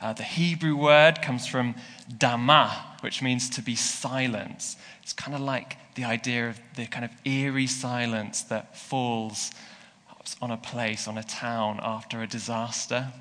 uh, 0.00 0.12
the 0.12 0.22
Hebrew 0.22 0.76
word 0.76 1.22
comes 1.22 1.46
from 1.46 1.74
dama, 2.18 2.96
which 3.00 3.20
means 3.22 3.50
to 3.50 3.62
be 3.62 3.74
silent. 3.74 4.76
It's 5.02 5.12
kind 5.12 5.34
of 5.34 5.40
like 5.40 5.76
the 5.96 6.04
idea 6.04 6.48
of 6.48 6.60
the 6.76 6.86
kind 6.86 7.04
of 7.04 7.10
eerie 7.24 7.66
silence 7.66 8.42
that 8.42 8.76
falls 8.76 9.50
on 10.40 10.50
a 10.50 10.56
place, 10.56 11.08
on 11.08 11.18
a 11.18 11.24
town 11.24 11.80
after 11.82 12.22
a 12.22 12.26
disaster. 12.26 13.12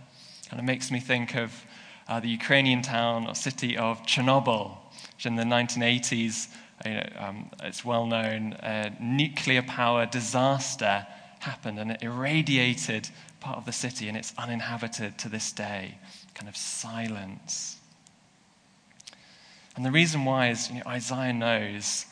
Kind 0.49 0.59
of 0.59 0.65
makes 0.65 0.91
me 0.91 0.99
think 0.99 1.35
of 1.35 1.65
uh, 2.07 2.19
the 2.19 2.29
Ukrainian 2.29 2.81
town 2.81 3.27
or 3.27 3.35
city 3.35 3.77
of 3.77 4.03
Chernobyl, 4.05 4.77
which 5.15 5.25
in 5.25 5.35
the 5.35 5.43
1980s, 5.43 6.47
you 6.85 6.93
know, 6.95 7.09
um, 7.17 7.49
it's 7.61 7.85
well 7.85 8.05
known, 8.05 8.57
nuclear 8.99 9.61
power 9.61 10.05
disaster 10.05 11.05
happened 11.39 11.79
and 11.79 11.91
it 11.91 12.01
irradiated 12.01 13.09
part 13.39 13.57
of 13.57 13.65
the 13.65 13.71
city 13.71 14.07
and 14.07 14.17
it's 14.17 14.33
uninhabited 14.37 15.17
to 15.19 15.29
this 15.29 15.51
day. 15.51 15.97
Kind 16.33 16.49
of 16.49 16.57
silence. 16.57 17.77
And 19.75 19.85
the 19.85 19.91
reason 19.91 20.25
why 20.25 20.49
is 20.49 20.69
you 20.69 20.75
know, 20.75 20.83
Isaiah 20.87 21.33
knows 21.33 22.05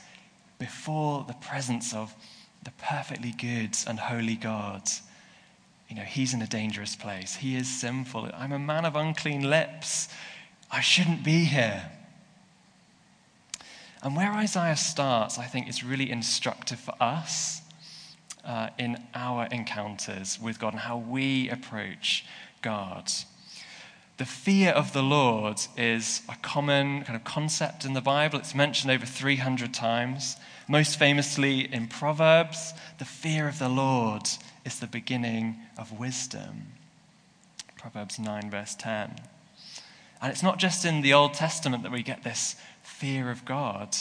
before 0.59 1.25
the 1.27 1.33
presence 1.33 1.93
of 1.93 2.13
the 2.63 2.71
perfectly 2.71 3.31
good 3.31 3.75
and 3.87 3.99
holy 3.99 4.35
God, 4.35 4.83
you 5.91 5.97
know, 5.97 6.03
he's 6.03 6.33
in 6.33 6.41
a 6.41 6.47
dangerous 6.47 6.95
place. 6.95 7.35
He 7.35 7.57
is 7.57 7.67
sinful. 7.67 8.29
I'm 8.33 8.53
a 8.53 8.59
man 8.59 8.85
of 8.85 8.95
unclean 8.95 9.49
lips. 9.49 10.07
I 10.71 10.79
shouldn't 10.79 11.21
be 11.21 11.43
here. 11.43 11.91
And 14.01 14.15
where 14.15 14.31
Isaiah 14.31 14.77
starts, 14.77 15.37
I 15.37 15.43
think, 15.43 15.67
is 15.67 15.83
really 15.83 16.09
instructive 16.09 16.79
for 16.79 16.95
us 17.01 17.61
uh, 18.45 18.69
in 18.79 19.03
our 19.13 19.47
encounters 19.47 20.39
with 20.39 20.59
God 20.59 20.71
and 20.71 20.79
how 20.79 20.97
we 20.97 21.49
approach 21.49 22.23
God. 22.61 23.11
The 24.15 24.25
fear 24.25 24.69
of 24.69 24.93
the 24.93 25.03
Lord 25.03 25.59
is 25.75 26.21
a 26.29 26.37
common 26.41 27.03
kind 27.03 27.17
of 27.17 27.25
concept 27.25 27.83
in 27.83 27.91
the 27.91 28.01
Bible. 28.01 28.39
It's 28.39 28.55
mentioned 28.55 28.93
over 28.93 29.05
300 29.05 29.73
times. 29.73 30.37
Most 30.69 30.97
famously 30.97 31.61
in 31.73 31.87
Proverbs, 31.87 32.73
the 32.97 33.03
fear 33.03 33.49
of 33.49 33.59
the 33.59 33.67
Lord 33.67 34.29
is 34.65 34.79
the 34.79 34.87
beginning 34.87 35.57
of 35.77 35.99
wisdom. 35.99 36.67
Proverbs 37.77 38.19
9, 38.19 38.51
verse 38.51 38.75
10. 38.75 39.15
And 40.21 40.31
it's 40.31 40.43
not 40.43 40.59
just 40.59 40.85
in 40.85 41.01
the 41.01 41.13
Old 41.13 41.33
Testament 41.33 41.83
that 41.83 41.91
we 41.91 42.03
get 42.03 42.23
this 42.23 42.55
fear 42.83 43.31
of 43.31 43.43
God. 43.43 43.95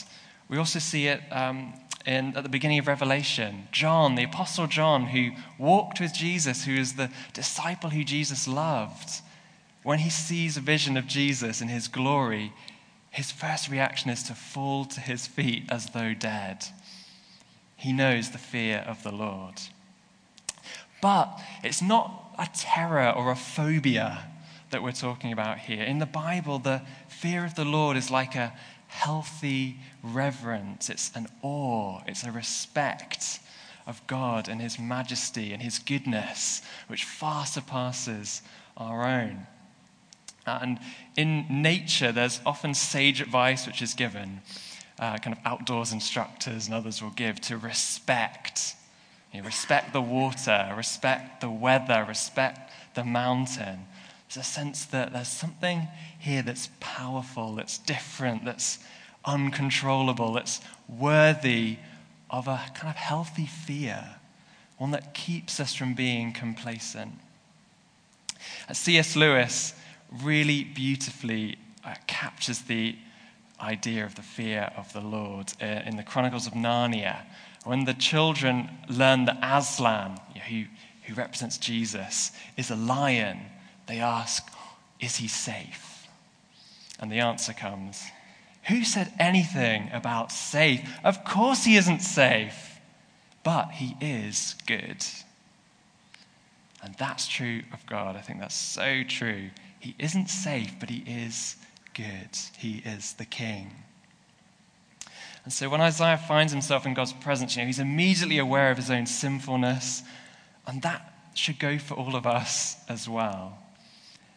We 0.48 0.58
also 0.58 0.78
see 0.78 1.06
it 1.06 1.22
um, 1.30 1.72
in, 2.04 2.36
at 2.36 2.42
the 2.42 2.50
beginning 2.50 2.78
of 2.78 2.86
Revelation. 2.86 3.68
John, 3.72 4.16
the 4.16 4.24
Apostle 4.24 4.66
John, 4.66 5.06
who 5.06 5.30
walked 5.58 6.00
with 6.00 6.12
Jesus, 6.12 6.64
who 6.64 6.74
is 6.74 6.94
the 6.94 7.10
disciple 7.32 7.90
who 7.90 8.04
Jesus 8.04 8.46
loved, 8.46 9.22
when 9.82 10.00
he 10.00 10.10
sees 10.10 10.56
a 10.56 10.60
vision 10.60 10.96
of 10.96 11.06
Jesus 11.06 11.62
in 11.62 11.68
his 11.68 11.88
glory, 11.88 12.52
his 13.10 13.32
first 13.32 13.68
reaction 13.68 14.10
is 14.10 14.22
to 14.24 14.34
fall 14.34 14.84
to 14.84 15.00
his 15.00 15.26
feet 15.26 15.64
as 15.70 15.86
though 15.86 16.14
dead. 16.14 16.66
He 17.76 17.92
knows 17.92 18.30
the 18.30 18.38
fear 18.38 18.84
of 18.86 19.02
the 19.02 19.12
Lord. 19.12 19.54
But 21.00 21.40
it's 21.62 21.82
not 21.82 22.34
a 22.38 22.48
terror 22.54 23.10
or 23.10 23.30
a 23.30 23.36
phobia 23.36 24.26
that 24.70 24.82
we're 24.82 24.92
talking 24.92 25.32
about 25.32 25.58
here. 25.58 25.82
In 25.82 25.98
the 25.98 26.06
Bible, 26.06 26.58
the 26.58 26.82
fear 27.08 27.44
of 27.44 27.54
the 27.54 27.64
Lord 27.64 27.96
is 27.96 28.10
like 28.10 28.34
a 28.34 28.52
healthy 28.86 29.78
reverence, 30.02 30.90
it's 30.90 31.12
an 31.14 31.28
awe, 31.42 32.00
it's 32.06 32.24
a 32.24 32.32
respect 32.32 33.40
of 33.86 34.04
God 34.06 34.48
and 34.48 34.60
His 34.60 34.78
majesty 34.78 35.52
and 35.52 35.62
His 35.62 35.78
goodness, 35.78 36.62
which 36.88 37.04
far 37.04 37.46
surpasses 37.46 38.42
our 38.76 39.04
own. 39.04 39.46
And 40.46 40.78
in 41.16 41.46
nature, 41.62 42.12
there's 42.12 42.40
often 42.44 42.74
sage 42.74 43.20
advice 43.20 43.66
which 43.66 43.82
is 43.82 43.94
given, 43.94 44.40
uh, 44.98 45.18
kind 45.18 45.36
of 45.36 45.42
outdoors 45.44 45.92
instructors 45.92 46.66
and 46.66 46.74
others 46.74 47.02
will 47.02 47.10
give 47.10 47.40
to 47.42 47.56
respect 47.56 48.74
you 49.32 49.42
respect 49.42 49.92
the 49.92 50.00
water, 50.00 50.72
respect 50.76 51.40
the 51.40 51.50
weather, 51.50 52.04
respect 52.08 52.72
the 52.94 53.04
mountain. 53.04 53.86
There's 54.28 54.46
a 54.46 54.48
sense 54.48 54.84
that 54.86 55.12
there's 55.12 55.28
something 55.28 55.88
here 56.18 56.42
that's 56.42 56.70
powerful, 56.80 57.54
that's 57.54 57.78
different, 57.78 58.44
that's 58.44 58.78
uncontrollable, 59.24 60.32
that's 60.32 60.60
worthy 60.88 61.78
of 62.28 62.48
a 62.48 62.60
kind 62.74 62.90
of 62.90 62.96
healthy 62.96 63.46
fear, 63.46 64.16
one 64.78 64.92
that 64.92 65.14
keeps 65.14 65.60
us 65.60 65.74
from 65.74 65.94
being 65.94 66.32
complacent. 66.32 67.12
C.S. 68.72 69.16
Lewis 69.16 69.74
really 70.22 70.64
beautifully 70.64 71.58
uh, 71.84 71.94
captures 72.06 72.62
the 72.62 72.96
idea 73.60 74.04
of 74.04 74.14
the 74.14 74.22
fear 74.22 74.72
of 74.76 74.92
the 74.92 75.00
Lord 75.00 75.52
uh, 75.60 75.64
in 75.64 75.96
the 75.96 76.02
Chronicles 76.02 76.46
of 76.46 76.54
Narnia. 76.54 77.22
When 77.64 77.84
the 77.84 77.94
children 77.94 78.70
learn 78.88 79.26
that 79.26 79.38
Aslan, 79.42 80.18
who, 80.48 80.64
who 81.04 81.14
represents 81.14 81.58
Jesus, 81.58 82.32
is 82.56 82.70
a 82.70 82.76
lion, 82.76 83.40
they 83.86 83.98
ask, 83.98 84.50
Is 84.98 85.16
he 85.16 85.28
safe? 85.28 86.06
And 86.98 87.10
the 87.10 87.20
answer 87.20 87.52
comes, 87.52 88.02
Who 88.68 88.84
said 88.84 89.12
anything 89.18 89.90
about 89.92 90.32
safe? 90.32 90.88
Of 91.04 91.24
course 91.24 91.64
he 91.64 91.76
isn't 91.76 92.00
safe, 92.00 92.78
but 93.42 93.72
he 93.72 93.96
is 94.00 94.54
good. 94.66 95.04
And 96.82 96.94
that's 96.94 97.28
true 97.28 97.62
of 97.72 97.84
God. 97.86 98.16
I 98.16 98.20
think 98.20 98.40
that's 98.40 98.54
so 98.54 99.02
true. 99.06 99.50
He 99.78 99.94
isn't 99.98 100.28
safe, 100.28 100.74
but 100.80 100.88
he 100.88 101.04
is 101.06 101.56
good. 101.94 102.36
He 102.56 102.82
is 102.84 103.14
the 103.14 103.24
king. 103.24 103.72
And 105.44 105.52
so 105.52 105.68
when 105.68 105.80
Isaiah 105.80 106.18
finds 106.18 106.52
himself 106.52 106.86
in 106.86 106.94
God's 106.94 107.12
presence, 107.12 107.56
you 107.56 107.62
know, 107.62 107.66
he's 107.66 107.78
immediately 107.78 108.38
aware 108.38 108.70
of 108.70 108.76
his 108.76 108.90
own 108.90 109.06
sinfulness, 109.06 110.02
and 110.66 110.82
that 110.82 111.12
should 111.34 111.58
go 111.58 111.78
for 111.78 111.94
all 111.94 112.14
of 112.14 112.26
us 112.26 112.76
as 112.88 113.08
well. 113.08 113.58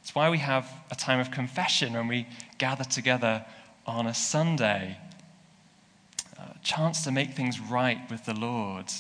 It's 0.02 0.16
why 0.16 0.30
we 0.30 0.38
have 0.40 0.70
a 0.92 0.96
time 0.96 1.20
of 1.20 1.32
confession 1.32 1.94
when 1.94 2.08
we 2.08 2.28
gather 2.58 2.84
together 2.84 3.46
on 3.86 4.08
a 4.08 4.14
Sunday. 4.14 4.98
A 6.38 6.58
chance 6.64 7.04
to 7.04 7.12
make 7.12 7.34
things 7.34 7.60
right 7.60 8.00
with 8.10 8.26
the 8.26 8.34
Lord 8.34 8.92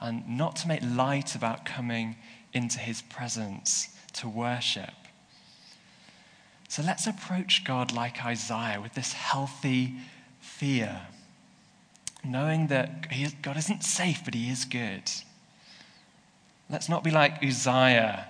and 0.00 0.28
not 0.28 0.56
to 0.56 0.68
make 0.68 0.80
light 0.82 1.34
about 1.34 1.64
coming 1.64 2.16
into 2.52 2.78
his 2.78 3.02
presence 3.02 3.88
to 4.14 4.28
worship. 4.28 4.92
So 6.68 6.82
let's 6.82 7.06
approach 7.06 7.64
God 7.64 7.92
like 7.92 8.24
Isaiah 8.24 8.80
with 8.80 8.94
this 8.94 9.12
healthy 9.12 9.94
fear, 10.40 11.02
knowing 12.24 12.68
that 12.68 13.08
God 13.42 13.56
isn't 13.56 13.82
safe, 13.82 14.20
but 14.24 14.34
he 14.34 14.50
is 14.50 14.64
good. 14.64 15.10
Let's 16.70 16.88
not 16.88 17.04
be 17.04 17.10
like 17.10 17.42
Uzziah, 17.44 18.28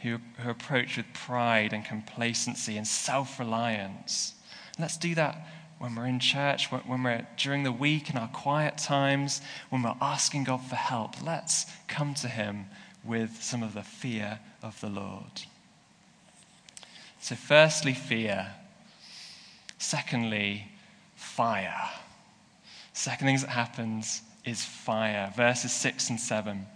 who, 0.00 0.18
who 0.38 0.50
approached 0.50 0.96
with 0.96 1.06
pride 1.14 1.72
and 1.72 1.84
complacency 1.84 2.76
and 2.76 2.86
self 2.86 3.38
reliance. 3.38 4.34
Let's 4.78 4.96
do 4.96 5.14
that 5.14 5.46
when 5.78 5.94
we're 5.94 6.06
in 6.06 6.20
church, 6.20 6.70
when 6.70 7.02
we're 7.02 7.26
during 7.36 7.62
the 7.62 7.72
week 7.72 8.08
in 8.08 8.16
our 8.16 8.28
quiet 8.28 8.78
times, 8.78 9.40
when 9.68 9.82
we're 9.82 9.94
asking 10.00 10.44
God 10.44 10.62
for 10.62 10.76
help. 10.76 11.22
Let's 11.22 11.66
come 11.88 12.14
to 12.14 12.28
Him 12.28 12.66
with 13.04 13.42
some 13.42 13.62
of 13.62 13.74
the 13.74 13.82
fear 13.82 14.40
of 14.62 14.80
the 14.80 14.88
Lord. 14.88 15.42
So, 17.20 17.34
firstly, 17.34 17.92
fear. 17.92 18.54
Secondly, 19.78 20.68
fire. 21.14 21.90
Second 22.96 23.26
thing 23.26 23.36
that 23.36 23.50
happens 23.50 24.22
is 24.46 24.64
fire. 24.64 25.30
Verses 25.36 25.70
6 25.70 26.08
and 26.08 26.18
7. 26.18 26.66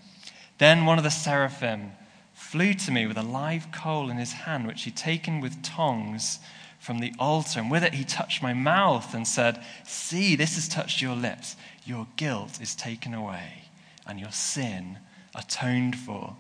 Then 0.59 0.85
one 0.85 0.99
of 0.99 1.03
the 1.05 1.11
seraphim 1.11 1.93
flew 2.35 2.75
to 2.75 2.93
me 2.93 3.07
with 3.07 3.17
a 3.17 3.23
live 3.23 3.73
coal 3.73 4.11
in 4.11 4.19
his 4.19 4.33
hand, 4.33 4.67
which 4.67 4.83
he'd 4.83 4.99
taken 4.99 5.41
with 5.41 5.63
tongs 5.63 6.39
from 6.79 6.99
the 6.99 7.15
altar. 7.19 7.61
And 7.61 7.71
with 7.71 7.83
it 7.83 7.95
he 7.95 8.05
touched 8.05 8.43
my 8.43 8.53
mouth 8.53 9.15
and 9.15 9.27
said, 9.27 9.65
See, 9.85 10.37
this 10.37 10.57
has 10.57 10.69
touched 10.69 11.01
your 11.01 11.17
lips. 11.17 11.57
Your 11.87 12.07
guilt 12.17 12.61
is 12.61 12.75
taken 12.75 13.15
away, 13.15 13.71
and 14.07 14.21
your 14.21 14.31
sin 14.31 14.99
atoned 15.35 15.97
for. 15.97 16.37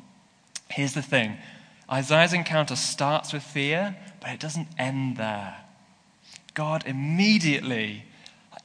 Here's 0.68 0.92
the 0.92 1.00
thing 1.00 1.38
Isaiah's 1.90 2.34
encounter 2.34 2.76
starts 2.76 3.32
with 3.32 3.42
fear, 3.42 3.96
but 4.20 4.28
it 4.28 4.40
doesn't 4.40 4.68
end 4.78 5.16
there. 5.16 5.57
God 6.52 6.85
immediately 6.87 8.05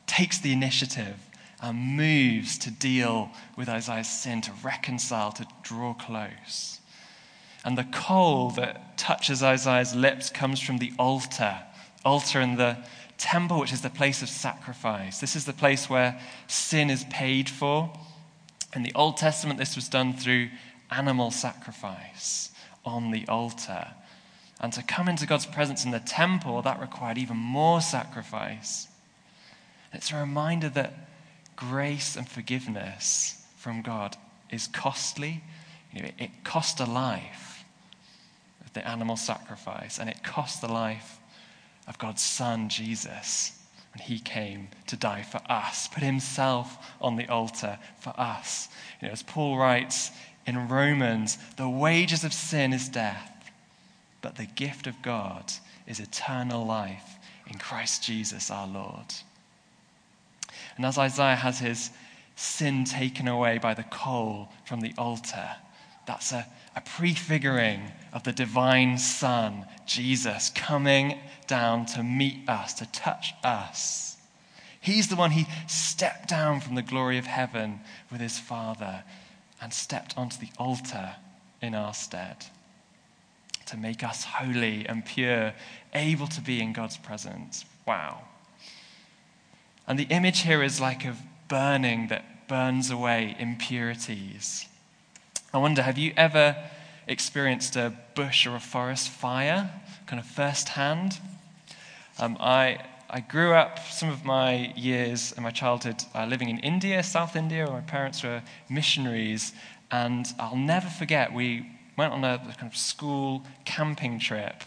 takes 0.07 0.39
the 0.39 0.51
initiative 0.51 1.15
and 1.61 1.97
moves 1.97 2.57
to 2.59 2.71
deal 2.71 3.31
with 3.55 3.69
Isaiah's 3.69 4.09
sin, 4.09 4.41
to 4.41 4.51
reconcile, 4.63 5.31
to 5.33 5.47
draw 5.63 5.93
close. 5.93 6.79
And 7.63 7.77
the 7.77 7.85
coal 7.85 8.51
that 8.51 8.97
touches 8.97 9.41
Isaiah's 9.41 9.95
lips 9.95 10.29
comes 10.29 10.59
from 10.59 10.77
the 10.77 10.93
altar, 10.99 11.57
altar 12.03 12.39
in 12.39 12.57
the 12.57 12.77
temple, 13.17 13.59
which 13.59 13.73
is 13.73 13.81
the 13.81 13.89
place 13.89 14.21
of 14.21 14.29
sacrifice. 14.29 15.19
This 15.19 15.35
is 15.35 15.45
the 15.45 15.53
place 15.53 15.89
where 15.89 16.19
sin 16.47 16.89
is 16.89 17.05
paid 17.05 17.49
for. 17.49 17.91
In 18.75 18.83
the 18.83 18.93
Old 18.93 19.17
Testament, 19.17 19.57
this 19.57 19.75
was 19.75 19.89
done 19.89 20.13
through 20.13 20.49
animal 20.91 21.31
sacrifice 21.31 22.51
on 22.83 23.11
the 23.11 23.27
altar. 23.27 23.87
And 24.59 24.71
to 24.73 24.83
come 24.83 25.07
into 25.07 25.25
God's 25.25 25.45
presence 25.45 25.85
in 25.85 25.91
the 25.91 25.99
temple, 25.99 26.61
that 26.61 26.79
required 26.79 27.17
even 27.17 27.37
more 27.37 27.81
sacrifice. 27.81 28.87
It's 29.95 30.11
a 30.11 30.17
reminder 30.17 30.69
that 30.69 30.93
grace 31.55 32.15
and 32.15 32.27
forgiveness 32.27 33.43
from 33.57 33.81
God 33.81 34.17
is 34.51 34.67
costly. 34.67 35.43
You 35.91 36.03
know, 36.03 36.09
it 36.19 36.43
cost 36.43 36.79
a 36.79 36.85
life 36.85 37.63
of 38.65 38.73
the 38.73 38.87
animal 38.87 39.17
sacrifice, 39.17 39.99
and 39.99 40.09
it 40.09 40.23
cost 40.23 40.61
the 40.61 40.71
life 40.71 41.19
of 41.87 41.97
God's 41.97 42.21
Son, 42.21 42.69
Jesus 42.69 43.55
when 43.95 44.05
he 44.05 44.19
came 44.19 44.67
to 44.87 44.97
die 44.97 45.21
for 45.21 45.39
us, 45.49 45.87
put 45.87 46.03
himself 46.03 46.77
on 46.99 47.15
the 47.15 47.29
altar 47.29 47.79
for 47.99 48.13
us. 48.19 48.67
You 49.01 49.07
know, 49.07 49.13
as 49.13 49.23
Paul 49.23 49.57
writes 49.57 50.11
in 50.45 50.67
Romans, 50.67 51.37
the 51.55 51.69
wages 51.69 52.25
of 52.25 52.33
sin 52.33 52.73
is 52.73 52.89
death, 52.89 53.51
but 54.21 54.35
the 54.35 54.47
gift 54.47 54.85
of 54.85 55.01
God 55.01 55.53
is 55.87 56.01
eternal 56.01 56.65
life 56.65 57.17
in 57.47 57.57
Christ 57.57 58.03
Jesus 58.03 58.51
our 58.51 58.67
Lord. 58.67 59.13
And 60.75 60.85
as 60.85 60.97
Isaiah 60.97 61.35
has 61.35 61.59
his 61.59 61.89
sin 62.35 62.83
taken 62.83 63.27
away 63.27 63.57
by 63.57 63.73
the 63.73 63.83
coal 63.83 64.49
from 64.65 64.81
the 64.81 64.93
altar, 64.97 65.55
that's 66.05 66.31
a, 66.31 66.45
a 66.75 66.81
prefiguring 66.81 67.91
of 68.13 68.23
the 68.23 68.31
divine 68.31 68.97
Son, 68.97 69.65
Jesus, 69.85 70.51
coming 70.53 71.19
down 71.47 71.85
to 71.87 72.03
meet 72.03 72.47
us, 72.47 72.73
to 72.75 72.85
touch 72.91 73.33
us. 73.43 74.17
He's 74.79 75.07
the 75.07 75.15
one 75.15 75.31
he 75.31 75.47
stepped 75.67 76.29
down 76.29 76.61
from 76.61 76.75
the 76.75 76.83
glory 76.83 77.17
of 77.17 77.25
heaven 77.25 77.79
with 78.11 78.21
his 78.21 78.37
Father 78.37 79.03
and 79.61 79.73
stepped 79.73 80.15
onto 80.17 80.37
the 80.37 80.51
altar 80.59 81.15
in 81.61 81.73
our 81.73 81.93
stead 81.93 82.45
to 83.65 83.77
make 83.77 84.03
us 84.03 84.23
holy 84.23 84.85
and 84.87 85.03
pure, 85.03 85.53
able 85.93 86.27
to 86.27 86.41
be 86.41 86.61
in 86.61 86.71
God's 86.71 86.97
presence. 86.97 87.65
Wow. 87.87 88.21
And 89.87 89.99
the 89.99 90.07
image 90.09 90.41
here 90.41 90.63
is 90.63 90.81
like 90.81 91.05
of 91.05 91.19
burning 91.47 92.07
that 92.07 92.47
burns 92.47 92.89
away 92.89 93.35
impurities. 93.39 94.67
I 95.53 95.57
wonder, 95.57 95.83
have 95.83 95.97
you 95.97 96.11
ever 96.17 96.55
experienced 97.07 97.75
a 97.75 97.93
bush 98.15 98.47
or 98.47 98.55
a 98.55 98.59
forest 98.59 99.09
fire, 99.09 99.69
kind 100.07 100.19
of 100.19 100.25
firsthand? 100.25 101.19
Um, 102.19 102.35
I, 102.39 102.79
I 103.09 103.19
grew 103.19 103.53
up 103.53 103.79
some 103.87 104.09
of 104.09 104.25
my 104.25 104.73
years 104.75 105.33
in 105.33 105.43
my 105.43 105.51
childhood 105.51 106.03
uh, 106.15 106.25
living 106.25 106.49
in 106.49 106.59
India, 106.59 107.03
South 107.03 107.35
India, 107.35 107.65
where 107.65 107.75
my 107.75 107.81
parents 107.81 108.23
were 108.23 108.41
missionaries. 108.69 109.53
And 109.91 110.25
I'll 110.39 110.55
never 110.57 110.87
forget, 110.87 111.31
we 111.31 111.69
went 111.95 112.11
on 112.11 112.23
a 112.23 112.39
kind 112.57 112.71
of 112.71 112.75
school 112.75 113.43
camping 113.65 114.19
trip. 114.19 114.63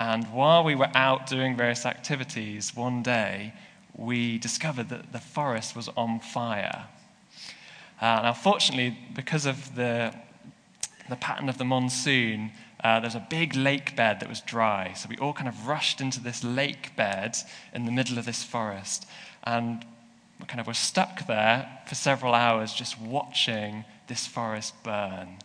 And 0.00 0.24
while 0.32 0.64
we 0.64 0.74
were 0.74 0.90
out 0.94 1.26
doing 1.26 1.56
various 1.56 1.86
activities, 1.86 2.74
one 2.74 3.02
day 3.02 3.52
we 3.96 4.38
discovered 4.38 4.88
that 4.90 5.12
the 5.12 5.18
forest 5.18 5.74
was 5.74 5.88
on 5.96 6.20
fire. 6.20 6.86
Uh, 8.00 8.20
now, 8.22 8.32
fortunately, 8.32 8.96
because 9.14 9.46
of 9.46 9.74
the, 9.74 10.14
the 11.08 11.16
pattern 11.16 11.48
of 11.48 11.56
the 11.56 11.64
monsoon, 11.64 12.50
uh, 12.84 13.00
there's 13.00 13.14
a 13.14 13.26
big 13.30 13.54
lake 13.54 13.96
bed 13.96 14.20
that 14.20 14.28
was 14.28 14.42
dry. 14.42 14.92
So 14.94 15.08
we 15.08 15.16
all 15.16 15.32
kind 15.32 15.48
of 15.48 15.66
rushed 15.66 16.00
into 16.00 16.20
this 16.20 16.44
lake 16.44 16.94
bed 16.94 17.36
in 17.72 17.86
the 17.86 17.92
middle 17.92 18.18
of 18.18 18.26
this 18.26 18.42
forest. 18.42 19.06
And 19.44 19.84
we 20.38 20.46
kind 20.46 20.60
of 20.60 20.66
were 20.66 20.74
stuck 20.74 21.26
there 21.26 21.80
for 21.86 21.94
several 21.94 22.34
hours 22.34 22.74
just 22.74 23.00
watching 23.00 23.84
this 24.08 24.26
forest 24.26 24.74
burn. 24.82 25.38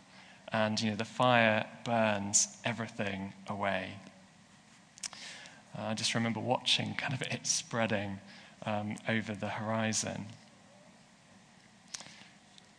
And, 0.52 0.78
you 0.78 0.90
know, 0.90 0.96
the 0.96 1.06
fire 1.06 1.66
burns 1.84 2.58
everything 2.66 3.32
away. 3.48 3.92
Uh, 5.76 5.84
I 5.84 5.94
just 5.94 6.14
remember 6.14 6.40
watching 6.40 6.94
kind 6.94 7.14
of 7.14 7.22
it 7.22 7.46
spreading 7.46 8.18
um, 8.66 8.96
over 9.08 9.34
the 9.34 9.48
horizon. 9.48 10.26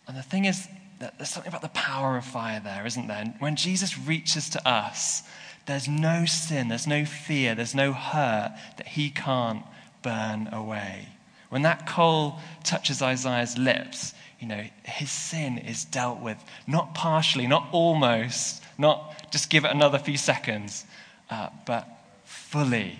And 0.07 0.17
the 0.17 0.23
thing 0.23 0.45
is, 0.45 0.67
that 0.99 1.17
there's 1.17 1.29
something 1.29 1.49
about 1.49 1.61
the 1.61 1.69
power 1.69 2.17
of 2.17 2.23
fire 2.23 2.61
there, 2.63 2.85
isn't 2.85 3.07
there? 3.07 3.33
When 3.39 3.55
Jesus 3.55 3.97
reaches 3.99 4.49
to 4.51 4.67
us, 4.67 5.23
there's 5.65 5.87
no 5.87 6.25
sin, 6.25 6.69
there's 6.69 6.87
no 6.87 7.03
fear, 7.03 7.55
there's 7.55 7.75
no 7.75 7.93
hurt 7.93 8.53
that 8.77 8.87
he 8.87 9.09
can't 9.09 9.63
burn 10.01 10.49
away. 10.51 11.09
When 11.49 11.61
that 11.63 11.87
coal 11.87 12.39
touches 12.63 13.01
Isaiah's 13.01 13.57
lips, 13.57 14.13
you 14.39 14.47
know, 14.47 14.63
his 14.83 15.11
sin 15.11 15.57
is 15.57 15.85
dealt 15.85 16.19
with, 16.19 16.37
not 16.67 16.95
partially, 16.95 17.47
not 17.47 17.67
almost, 17.71 18.63
not 18.77 19.31
just 19.31 19.49
give 19.49 19.65
it 19.65 19.71
another 19.71 19.99
few 19.99 20.17
seconds, 20.17 20.85
uh, 21.29 21.49
but 21.65 21.87
fully. 22.25 22.99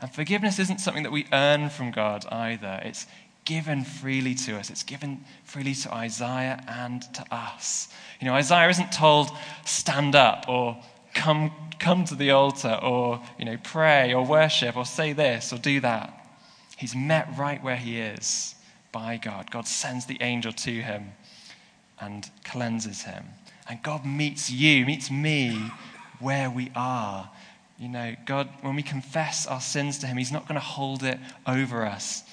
And 0.00 0.12
forgiveness 0.12 0.58
isn't 0.58 0.80
something 0.80 1.02
that 1.04 1.12
we 1.12 1.26
earn 1.32 1.70
from 1.70 1.90
God 1.90 2.26
either. 2.30 2.80
It's 2.84 3.06
given 3.44 3.84
freely 3.84 4.34
to 4.34 4.58
us. 4.58 4.68
It's 4.70 4.82
given 4.82 5.24
freely 5.44 5.74
to 5.74 5.94
Isaiah 5.94 6.62
and 6.68 7.02
to 7.14 7.24
us. 7.34 7.88
You 8.20 8.26
know, 8.26 8.34
Isaiah 8.34 8.68
isn't 8.68 8.92
told, 8.92 9.30
stand 9.64 10.14
up 10.14 10.46
or 10.48 10.76
come, 11.14 11.52
come 11.78 12.04
to 12.04 12.14
the 12.14 12.32
altar 12.32 12.78
or, 12.82 13.22
you 13.38 13.44
know, 13.44 13.56
pray 13.62 14.12
or 14.12 14.24
worship 14.24 14.76
or 14.76 14.84
say 14.84 15.12
this 15.12 15.52
or 15.52 15.58
do 15.58 15.80
that. 15.80 16.12
He's 16.76 16.94
met 16.94 17.28
right 17.38 17.62
where 17.62 17.76
he 17.76 17.98
is 17.98 18.54
by 18.92 19.16
God. 19.16 19.50
God 19.50 19.66
sends 19.66 20.06
the 20.06 20.18
angel 20.20 20.52
to 20.52 20.82
him 20.82 21.12
and 22.00 22.28
cleanses 22.44 23.02
him. 23.02 23.24
And 23.68 23.82
God 23.82 24.04
meets 24.04 24.50
you, 24.50 24.84
meets 24.84 25.10
me 25.10 25.70
where 26.20 26.50
we 26.50 26.70
are. 26.74 27.30
You 27.78 27.88
know, 27.88 28.14
God, 28.24 28.48
when 28.62 28.74
we 28.74 28.82
confess 28.82 29.46
our 29.46 29.60
sins 29.60 29.98
to 29.98 30.06
him, 30.06 30.16
he's 30.16 30.32
not 30.32 30.48
going 30.48 30.58
to 30.58 30.66
hold 30.66 31.02
it 31.02 31.18
over 31.46 31.84
us. 31.84 32.24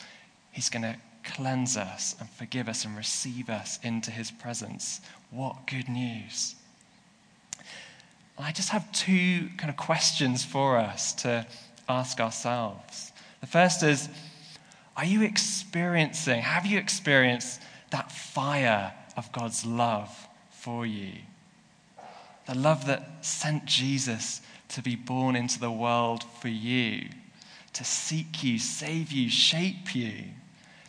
He's 0.52 0.70
going 0.70 0.84
to 0.84 0.96
cleanse 1.24 1.76
us 1.78 2.16
and 2.20 2.30
forgive 2.30 2.70
us 2.70 2.86
and 2.86 2.96
receive 2.96 3.50
us 3.50 3.80
into 3.84 4.12
his 4.12 4.32
presence. 4.32 5.02
What 5.32 5.68
good 5.68 5.90
news! 5.90 6.56
I 8.38 8.52
just 8.52 8.70
have 8.70 8.92
two 8.92 9.50
kind 9.58 9.70
of 9.70 9.78
questions 9.78 10.44
for 10.44 10.78
us 10.78 11.14
to 11.14 11.46
ask 11.88 12.20
ourselves. 12.20 13.12
The 13.42 13.48
first 13.48 13.84
is 13.84 14.10
Are 14.98 15.06
you 15.06 15.24
experiencing, 15.24 16.42
have 16.42 16.66
you 16.66 16.78
experienced 16.78 17.62
that 17.92 18.12
fire 18.12 18.94
of 19.16 19.32
God's 19.32 19.66
love 19.66 20.28
for 20.52 20.86
you? 20.86 21.14
The 22.48 22.56
love 22.56 22.88
that 22.88 23.26
sent 23.26 23.66
Jesus 23.66 24.42
to 24.74 24.82
be 24.82 24.96
born 24.96 25.36
into 25.36 25.60
the 25.60 25.72
world 25.72 26.24
for 26.42 26.48
you, 26.48 27.08
to 27.74 27.84
seek 27.84 28.44
you, 28.44 28.58
save 28.58 29.12
you, 29.12 29.30
shape 29.30 29.96
you. 29.96 30.14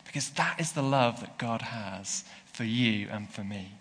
Because 0.05 0.29
that 0.31 0.59
is 0.59 0.71
the 0.71 0.81
love 0.81 1.19
that 1.19 1.37
God 1.37 1.61
has 1.61 2.23
for 2.51 2.63
you 2.63 3.07
and 3.11 3.29
for 3.29 3.43
me. 3.43 3.73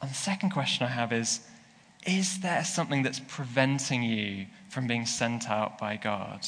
And 0.00 0.10
the 0.10 0.14
second 0.14 0.50
question 0.50 0.86
I 0.86 0.90
have 0.90 1.12
is 1.12 1.40
Is 2.06 2.40
there 2.40 2.62
something 2.62 3.02
that's 3.02 3.20
preventing 3.20 4.04
you 4.04 4.46
from 4.68 4.86
being 4.86 5.06
sent 5.06 5.50
out 5.50 5.76
by 5.78 5.96
God? 5.96 6.46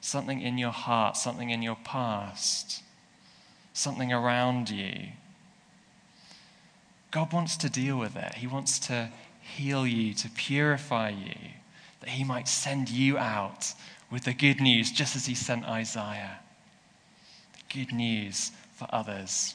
Something 0.00 0.40
in 0.40 0.58
your 0.58 0.72
heart, 0.72 1.16
something 1.16 1.50
in 1.50 1.62
your 1.62 1.78
past, 1.84 2.82
something 3.72 4.12
around 4.12 4.68
you. 4.68 5.10
God 7.12 7.32
wants 7.32 7.56
to 7.58 7.70
deal 7.70 7.98
with 7.98 8.16
it. 8.16 8.34
He 8.34 8.46
wants 8.46 8.78
to 8.80 9.10
heal 9.56 9.86
you, 9.86 10.14
to 10.14 10.28
purify 10.30 11.10
you, 11.10 11.34
that 12.00 12.10
He 12.10 12.24
might 12.24 12.48
send 12.48 12.88
you 12.88 13.18
out 13.18 13.72
with 14.10 14.24
the 14.24 14.34
good 14.34 14.60
news, 14.60 14.90
just 14.90 15.16
as 15.16 15.26
He 15.26 15.34
sent 15.34 15.64
Isaiah. 15.64 16.40
The 17.54 17.78
good 17.84 17.92
news 17.92 18.52
for 18.74 18.86
others. 18.92 19.54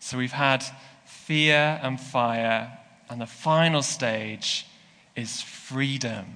So 0.00 0.18
we've 0.18 0.32
had 0.32 0.64
fear 1.04 1.78
and 1.82 2.00
fire, 2.00 2.78
and 3.08 3.20
the 3.20 3.26
final 3.26 3.82
stage 3.82 4.66
is 5.14 5.40
freedom. 5.40 6.26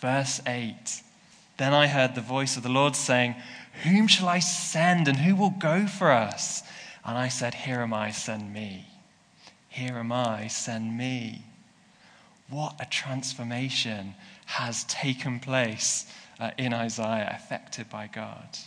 Verse 0.00 0.40
8 0.46 0.74
Then 1.56 1.72
I 1.72 1.86
heard 1.86 2.14
the 2.14 2.20
voice 2.20 2.56
of 2.56 2.62
the 2.62 2.68
Lord 2.68 2.96
saying, 2.96 3.34
Whom 3.84 4.08
shall 4.08 4.28
I 4.28 4.40
send, 4.40 5.08
and 5.08 5.18
who 5.18 5.34
will 5.34 5.50
go 5.50 5.86
for 5.86 6.10
us? 6.10 6.62
And 7.04 7.16
I 7.16 7.28
said, 7.28 7.54
Here 7.54 7.80
am 7.80 7.94
I, 7.94 8.10
send 8.10 8.52
me. 8.52 8.87
Here 9.68 9.96
am 9.96 10.12
I, 10.12 10.48
send 10.48 10.96
me. 10.96 11.44
What 12.48 12.76
a 12.80 12.86
transformation 12.86 14.14
has 14.46 14.84
taken 14.84 15.40
place 15.40 16.06
uh, 16.40 16.52
in 16.56 16.72
Isaiah, 16.72 17.36
affected 17.36 17.90
by 17.90 18.06
God. 18.06 18.58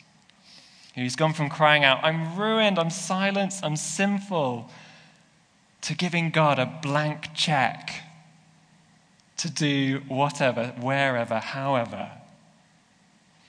He's 0.93 1.15
gone 1.15 1.33
from 1.33 1.49
crying 1.49 1.83
out, 1.83 2.03
I'm 2.03 2.37
ruined, 2.37 2.77
I'm 2.77 2.89
silenced, 2.89 3.63
I'm 3.63 3.75
sinful, 3.75 4.69
to 5.81 5.95
giving 5.95 6.29
God 6.29 6.59
a 6.59 6.79
blank 6.81 7.33
check 7.33 8.03
to 9.37 9.49
do 9.49 10.01
whatever, 10.07 10.75
wherever, 10.79 11.39
however. 11.39 12.11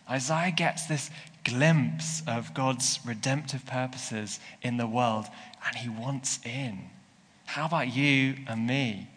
Isaiah 0.08 0.50
gets 0.50 0.86
this 0.86 1.10
glimpse 1.44 2.22
of 2.26 2.54
God's 2.54 3.00
redemptive 3.04 3.66
purposes 3.66 4.40
in 4.62 4.78
the 4.78 4.86
world, 4.86 5.26
and 5.66 5.76
he 5.76 5.88
wants 5.88 6.38
in. 6.44 6.88
How 7.52 7.66
about 7.66 7.94
you 7.94 8.36
and 8.48 8.66
me? 8.66 9.08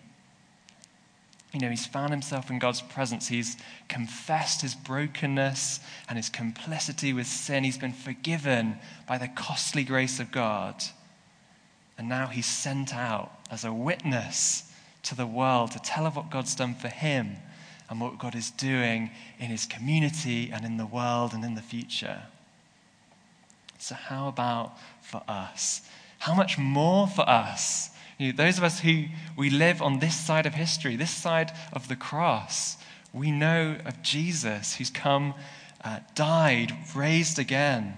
You 1.54 1.62
know, 1.62 1.70
he's 1.70 1.86
found 1.86 2.12
himself 2.12 2.50
in 2.50 2.60
God's 2.60 2.82
presence. 2.82 3.30
He's 3.30 3.56
confessed 3.88 4.62
his 4.62 4.76
brokenness 4.76 5.80
and 6.10 6.18
his 6.18 6.28
complicity 6.28 7.14
with 7.14 7.28
sin. 7.28 7.64
He's 7.64 7.78
been 7.78 7.94
forgiven 7.94 8.78
by 9.08 9.18
the 9.18 9.30
costly 9.30 9.86
grace 9.86 10.20
of 10.20 10.34
God. 10.34 10.84
And 11.98 12.10
now 12.10 12.28
he's 12.28 12.46
sent 12.46 12.94
out 12.94 13.32
as 13.50 13.64
a 13.64 13.72
witness 13.72 14.70
to 15.04 15.16
the 15.16 15.26
world 15.26 15.72
to 15.72 15.80
tell 15.80 16.06
of 16.06 16.18
what 16.18 16.30
God's 16.30 16.56
done 16.56 16.76
for 16.76 16.90
him 16.90 17.38
and 17.90 18.02
what 18.02 18.20
God 18.20 18.36
is 18.36 18.52
doing 18.52 19.12
in 19.40 19.46
his 19.46 19.66
community 19.66 20.52
and 20.54 20.66
in 20.66 20.76
the 20.76 20.86
world 20.86 21.32
and 21.32 21.46
in 21.46 21.56
the 21.56 21.62
future. 21.62 22.24
So, 23.78 23.96
how 23.96 24.28
about 24.28 24.74
for 25.02 25.24
us? 25.26 25.84
How 26.20 26.36
much 26.36 26.58
more 26.58 27.08
for 27.08 27.30
us? 27.30 27.92
You 28.18 28.32
know, 28.32 28.38
those 28.38 28.58
of 28.58 28.64
us 28.64 28.80
who 28.80 29.06
we 29.36 29.50
live 29.50 29.82
on 29.82 30.00
this 30.00 30.16
side 30.16 30.46
of 30.46 30.54
history, 30.54 30.96
this 30.96 31.12
side 31.12 31.52
of 31.74 31.88
the 31.90 31.96
cross, 31.96 32.78
we 33.12 33.30
know 33.30 33.78
of 33.86 34.02
Jesus 34.02 34.76
who's 34.76 34.90
come, 34.90 35.34
uh, 35.84 36.00
died, 36.16 36.74
raised 36.96 37.40
again. 37.40 37.98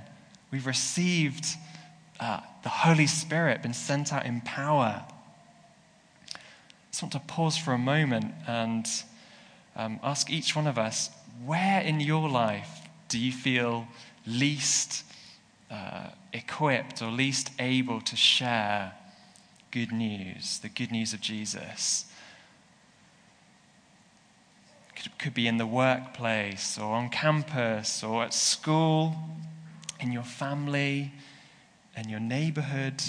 We've 0.52 0.66
received 0.66 1.46
uh, 2.20 2.40
the 2.64 2.70
Holy 2.70 3.06
Spirit, 3.06 3.62
been 3.62 3.74
sent 3.74 4.12
out 4.12 4.26
in 4.26 4.42
power. 4.42 5.04
I 6.34 6.40
just 6.92 7.04
want 7.04 7.14
to 7.14 7.20
pause 7.20 7.58
for 7.58 7.74
a 7.74 7.78
moment 7.78 8.34
and 8.48 8.88
um, 9.76 10.00
ask 10.02 10.32
each 10.32 10.56
one 10.56 10.66
of 10.66 10.80
us 10.80 11.12
where 11.46 11.82
in 11.82 12.00
your 12.00 12.28
life 12.28 12.90
do 13.08 13.20
you 13.20 13.32
feel 13.32 13.88
least 14.26 15.04
uh, 15.70 16.08
equipped 16.34 17.04
or 17.04 17.12
least 17.12 17.52
able 17.60 18.02
to 18.02 18.16
share 18.16 18.94
good 19.72 19.92
news, 19.92 20.60
the 20.60 20.70
good 20.70 20.92
news 20.92 21.14
of 21.14 21.22
Jesus. 21.22 22.06
Could, 24.96 25.18
could 25.20 25.34
be 25.34 25.48
in 25.48 25.58
the 25.58 25.66
workplace 25.66 26.78
or 26.78 26.96
on 26.96 27.10
campus 27.10 28.04
or 28.04 28.24
at 28.24 28.34
school, 28.34 29.16
in 30.00 30.12
your 30.12 30.24
family, 30.24 31.12
in 31.96 32.10
your 32.10 32.20
neighborhood. 32.20 33.02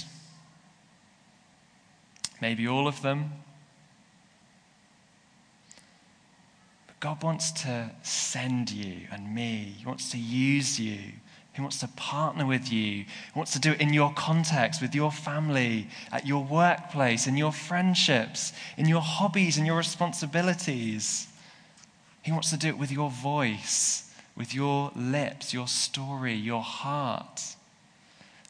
Maybe 2.40 2.66
all 2.66 2.86
of 2.86 3.02
them. 3.02 3.32
But 6.86 7.00
God 7.00 7.22
wants 7.22 7.52
to 7.62 7.90
send 8.02 8.70
you 8.70 9.06
and 9.10 9.34
me, 9.34 9.74
He 9.78 9.86
wants 9.86 10.10
to 10.10 10.18
use 10.18 10.78
you 10.78 11.12
he 11.58 11.62
wants 11.62 11.80
to 11.80 11.88
partner 11.88 12.46
with 12.46 12.72
you. 12.72 13.02
He 13.02 13.32
wants 13.34 13.52
to 13.54 13.58
do 13.58 13.72
it 13.72 13.80
in 13.80 13.92
your 13.92 14.12
context, 14.12 14.80
with 14.80 14.94
your 14.94 15.10
family, 15.10 15.88
at 16.12 16.24
your 16.24 16.44
workplace, 16.44 17.26
in 17.26 17.36
your 17.36 17.50
friendships, 17.50 18.52
in 18.76 18.86
your 18.86 19.00
hobbies, 19.00 19.58
in 19.58 19.66
your 19.66 19.76
responsibilities. 19.76 21.26
He 22.22 22.30
wants 22.30 22.50
to 22.50 22.56
do 22.56 22.68
it 22.68 22.78
with 22.78 22.92
your 22.92 23.10
voice, 23.10 24.14
with 24.36 24.54
your 24.54 24.92
lips, 24.94 25.52
your 25.52 25.66
story, 25.66 26.34
your 26.34 26.62
heart. 26.62 27.56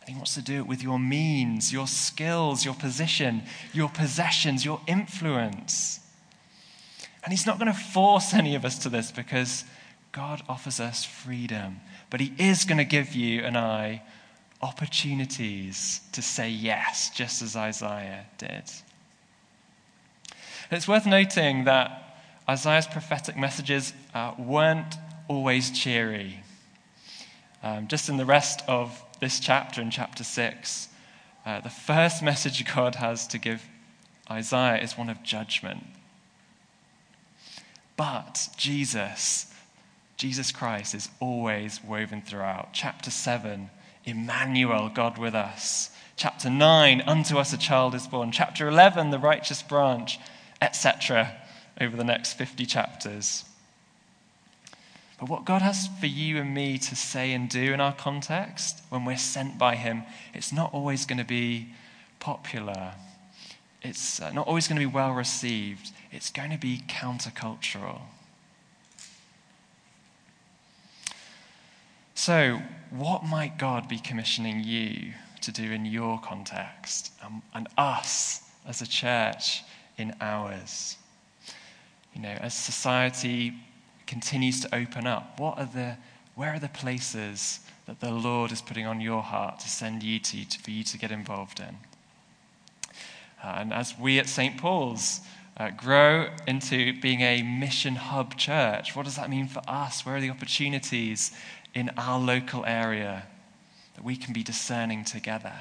And 0.03 0.11
he 0.11 0.15
wants 0.15 0.35
to 0.35 0.43
do 0.43 0.59
it 0.59 0.67
with 0.67 0.83
your 0.83 0.99
means, 0.99 1.73
your 1.73 1.87
skills, 1.87 2.63
your 2.63 2.75
position, 2.75 3.43
your 3.73 3.89
possessions, 3.89 4.67
your 4.67 4.83
influence. 4.87 6.01
And 7.25 7.33
he's 7.33 7.47
not 7.47 7.59
going 7.59 7.73
to 7.73 7.79
force 7.79 8.35
any 8.35 8.55
of 8.55 8.67
us 8.67 8.77
to 8.81 8.91
this 8.91 9.11
because 9.11 9.65
God 10.13 10.43
offers 10.47 10.79
us 10.79 11.07
freedom. 11.07 11.81
But 12.11 12.21
He 12.21 12.33
is 12.39 12.65
going 12.65 12.79
to 12.79 12.85
give 12.85 13.15
you 13.15 13.43
and 13.43 13.57
I 13.57 14.03
opportunities 14.61 16.01
to 16.13 16.23
say 16.23 16.51
yes, 16.51 17.11
just 17.11 17.43
as 17.43 17.55
Isaiah 17.55 18.27
did. 18.39 18.65
It's 20.71 20.89
worth 20.89 21.07
noting 21.07 21.65
that 21.65 22.21
Isaiah's 22.49 22.87
prophetic 22.87 23.37
messages 23.37 23.93
uh, 24.15 24.35
weren't 24.39 24.97
always 25.29 25.71
cheery. 25.71 26.41
Um, 27.63 27.89
just 27.89 28.09
in 28.09 28.17
the 28.17 28.25
rest 28.25 28.63
of 28.69 29.03
this 29.21 29.41
chapter, 29.41 29.81
in 29.81 29.91
chapter 29.91 30.25
6, 30.25 30.89
uh, 31.45 31.61
the 31.61 31.71
first 31.71 32.23
message 32.23 32.65
God 32.75 32.97
has 32.97 33.27
to 33.29 33.39
give 33.39 33.65
Isaiah 34.31 34.83
is 34.83 34.99
one 34.99 35.09
of 35.09 35.23
judgment. 35.23 35.85
But 37.97 38.49
Jesus, 38.57 39.53
Jesus 40.19 40.51
Christ, 40.51 40.97
is 40.97 41.09
always 41.21 41.83
woven 41.83 42.23
throughout. 42.23 42.71
Chapter 42.73 43.09
7, 43.09 43.71
Emmanuel, 44.05 44.91
God 44.93 45.17
with 45.17 45.35
us. 45.35 45.91
Chapter 46.17 46.51
9, 46.51 47.05
unto 47.07 47.39
us 47.39 47.53
a 47.53 47.57
child 47.57 47.95
is 47.95 48.09
born. 48.09 48.33
Chapter 48.33 48.67
11, 48.67 49.11
the 49.11 49.19
righteous 49.21 49.63
branch, 49.63 50.19
etc., 50.61 51.37
over 51.81 51.97
the 51.97 52.03
next 52.03 52.33
50 52.33 52.67
chapters. 52.67 53.45
But 55.21 55.29
what 55.29 55.45
God 55.45 55.63
has 55.63 55.89
for 56.01 56.07
you 56.07 56.39
and 56.39 56.53
me 56.53 56.79
to 56.79 56.97
say 56.97 57.33
and 57.33 57.49
do 57.49 57.73
in 57.73 57.81
our 57.81 57.93
context 57.93 58.83
when 58.89 59.05
we're 59.05 59.17
sent 59.17 59.57
by 59.57 59.77
Him, 59.77 60.03
it's 60.35 60.53
not 60.53 60.75
always 60.75 61.07
going 61.07 61.19
to 61.19 61.25
be 61.25 61.69
popular. 62.19 62.95
It's 63.83 64.21
uh, 64.21 64.33
not 64.33 64.49
always 64.49 64.67
going 64.67 64.81
to 64.81 64.87
be 64.87 64.93
well 64.93 65.13
received. 65.13 65.93
It's 66.11 66.31
going 66.31 66.51
to 66.51 66.59
be 66.59 66.83
countercultural. 66.89 68.01
So, 72.19 72.61
what 72.91 73.23
might 73.23 73.59
God 73.59 73.89
be 73.89 74.01
commissioning 74.01 74.65
you 74.65 75.13
to 75.41 75.53
do 75.53 75.71
in 75.71 75.85
your 75.85 76.19
context 76.19 77.13
um, 77.25 77.43
and 77.55 77.69
us 77.79 78.43
as 78.67 78.83
a 78.83 78.89
church 78.89 79.63
in 79.99 80.13
ours? 80.21 80.97
You 82.17 82.23
know, 82.23 82.37
as 82.41 82.55
society 82.55 83.55
continues 84.09 84.61
to 84.63 84.75
open 84.75 85.07
up, 85.07 85.39
what 85.39 85.59
are 85.59 85.71
the, 85.73 85.97
where 86.35 86.53
are 86.55 86.59
the 86.59 86.69
places 86.69 87.61
that 87.87 88.01
the 88.01 88.11
Lord 88.11 88.51
is 88.51 88.63
putting 88.63 88.85
on 88.85 89.01
your 89.01 89.23
heart 89.23 89.61
to 89.61 89.69
send 89.69 90.03
you 90.03 90.19
to, 90.19 90.45
to 90.45 90.59
for 90.59 90.73
you 90.73 90.83
to 90.83 90.99
get 90.99 91.13
involved 91.13 91.61
in? 91.61 91.77
Uh, 93.45 93.59
and 93.59 93.73
as 93.73 93.97
we 93.97 94.19
at 94.19 94.29
St. 94.29 94.59
Paul's 94.61 95.21
uh, 95.59 95.71
grow 95.71 96.31
into 96.47 96.99
being 97.01 97.21
a 97.21 97.43
mission 97.43 97.97
hub 97.97 98.37
church, 98.37 98.95
what 98.95 99.05
does 99.05 99.17
that 99.17 99.31
mean 99.31 99.47
for 99.49 99.63
us? 99.67 100.07
Where 100.07 100.17
are 100.17 100.21
the 100.21 100.31
opportunities 100.31 101.33
in 101.75 101.91
our 101.97 102.19
local 102.19 102.65
area 102.65 103.25
that 103.95 104.05
we 104.05 104.17
can 104.17 104.33
be 104.33 104.43
discerning 104.43 105.05
together? 105.05 105.55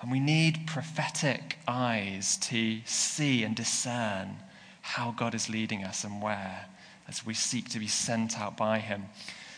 And 0.00 0.10
we 0.10 0.20
need 0.20 0.66
prophetic 0.66 1.58
eyes 1.66 2.36
to 2.38 2.80
see 2.84 3.42
and 3.42 3.56
discern 3.56 4.36
how 4.82 5.12
God 5.12 5.34
is 5.34 5.48
leading 5.48 5.84
us 5.84 6.04
and 6.04 6.22
where 6.22 6.66
as 7.08 7.24
we 7.24 7.34
seek 7.34 7.68
to 7.70 7.78
be 7.78 7.86
sent 7.86 8.38
out 8.38 8.56
by 8.56 8.78
Him. 8.78 9.06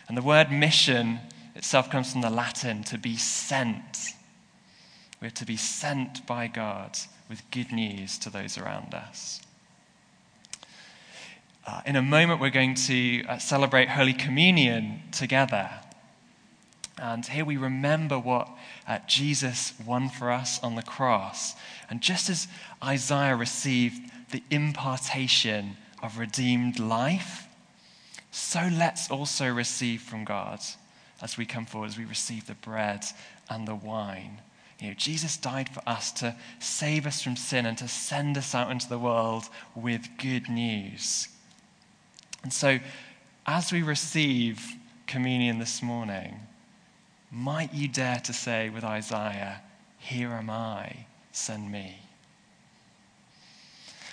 And 0.06 0.16
the 0.16 0.22
word 0.22 0.50
mission 0.50 1.20
itself 1.54 1.90
comes 1.90 2.12
from 2.12 2.20
the 2.20 2.30
Latin 2.30 2.82
to 2.84 2.98
be 2.98 3.16
sent. 3.16 4.14
We're 5.20 5.30
to 5.30 5.44
be 5.44 5.56
sent 5.56 6.26
by 6.26 6.46
God 6.46 6.98
with 7.28 7.50
good 7.50 7.72
news 7.72 8.16
to 8.18 8.30
those 8.30 8.56
around 8.56 8.94
us. 8.94 9.40
Uh, 11.68 11.82
in 11.84 11.96
a 11.96 12.02
moment, 12.02 12.40
we're 12.40 12.48
going 12.48 12.74
to 12.74 13.22
uh, 13.26 13.36
celebrate 13.36 13.90
Holy 13.90 14.14
Communion 14.14 15.02
together. 15.12 15.68
And 16.96 17.26
here 17.26 17.44
we 17.44 17.58
remember 17.58 18.18
what 18.18 18.48
uh, 18.86 19.00
Jesus 19.06 19.74
won 19.84 20.08
for 20.08 20.30
us 20.30 20.58
on 20.62 20.76
the 20.76 20.82
cross. 20.82 21.56
And 21.90 22.00
just 22.00 22.30
as 22.30 22.48
Isaiah 22.82 23.36
received 23.36 24.10
the 24.30 24.42
impartation 24.50 25.76
of 26.02 26.16
redeemed 26.16 26.78
life, 26.78 27.46
so 28.30 28.66
let's 28.72 29.10
also 29.10 29.52
receive 29.52 30.00
from 30.00 30.24
God 30.24 30.60
as 31.20 31.36
we 31.36 31.44
come 31.44 31.66
forward, 31.66 31.88
as 31.88 31.98
we 31.98 32.06
receive 32.06 32.46
the 32.46 32.54
bread 32.54 33.04
and 33.50 33.68
the 33.68 33.74
wine. 33.74 34.40
You 34.80 34.88
know, 34.88 34.94
Jesus 34.94 35.36
died 35.36 35.68
for 35.68 35.82
us 35.86 36.12
to 36.12 36.34
save 36.60 37.06
us 37.06 37.20
from 37.20 37.36
sin 37.36 37.66
and 37.66 37.76
to 37.76 37.88
send 37.88 38.38
us 38.38 38.54
out 38.54 38.70
into 38.70 38.88
the 38.88 38.98
world 38.98 39.50
with 39.74 40.08
good 40.16 40.48
news. 40.48 41.28
And 42.48 42.52
so, 42.54 42.78
as 43.46 43.72
we 43.72 43.82
receive 43.82 44.74
communion 45.06 45.58
this 45.58 45.82
morning, 45.82 46.40
might 47.30 47.74
you 47.74 47.88
dare 47.88 48.20
to 48.20 48.32
say 48.32 48.70
with 48.70 48.84
Isaiah, 48.84 49.60
Here 49.98 50.30
am 50.30 50.48
I, 50.48 51.04
send 51.30 51.70
me? 51.70 51.98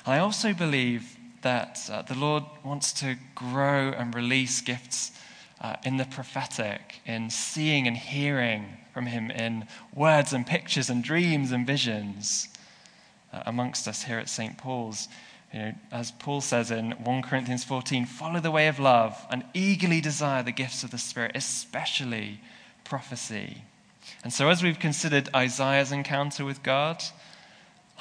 I 0.05 0.17
also 0.17 0.53
believe 0.53 1.15
that 1.43 1.79
uh, 1.89 2.01
the 2.01 2.15
Lord 2.15 2.43
wants 2.61 2.91
to 2.99 3.15
grow 3.35 3.93
and 3.93 4.13
release 4.13 4.59
gifts 4.59 5.13
uh, 5.61 5.77
in 5.85 5.95
the 5.95 6.03
prophetic, 6.03 6.99
in 7.05 7.29
seeing 7.29 7.87
and 7.87 7.95
hearing 7.95 8.65
from 8.93 9.05
Him 9.05 9.31
in 9.31 9.65
words 9.93 10.33
and 10.33 10.45
pictures 10.45 10.89
and 10.89 11.05
dreams 11.05 11.53
and 11.53 11.65
visions 11.65 12.49
uh, 13.31 13.43
amongst 13.45 13.87
us 13.87 14.03
here 14.03 14.19
at 14.19 14.27
St. 14.27 14.57
Paul's. 14.57 15.07
You 15.55 15.61
know, 15.61 15.73
as 15.89 16.11
Paul 16.11 16.41
says 16.41 16.69
in 16.69 16.91
1 16.91 17.21
Corinthians 17.21 17.63
14, 17.63 18.05
follow 18.05 18.41
the 18.41 18.51
way 18.51 18.67
of 18.67 18.77
love 18.77 19.25
and 19.29 19.45
eagerly 19.53 20.01
desire 20.01 20.43
the 20.43 20.51
gifts 20.51 20.83
of 20.83 20.91
the 20.91 20.97
Spirit, 20.97 21.31
especially 21.33 22.41
prophecy. 22.83 23.63
And 24.21 24.33
so, 24.33 24.49
as 24.49 24.61
we've 24.61 24.77
considered 24.77 25.29
Isaiah's 25.33 25.93
encounter 25.93 26.43
with 26.43 26.61
God, 26.61 27.01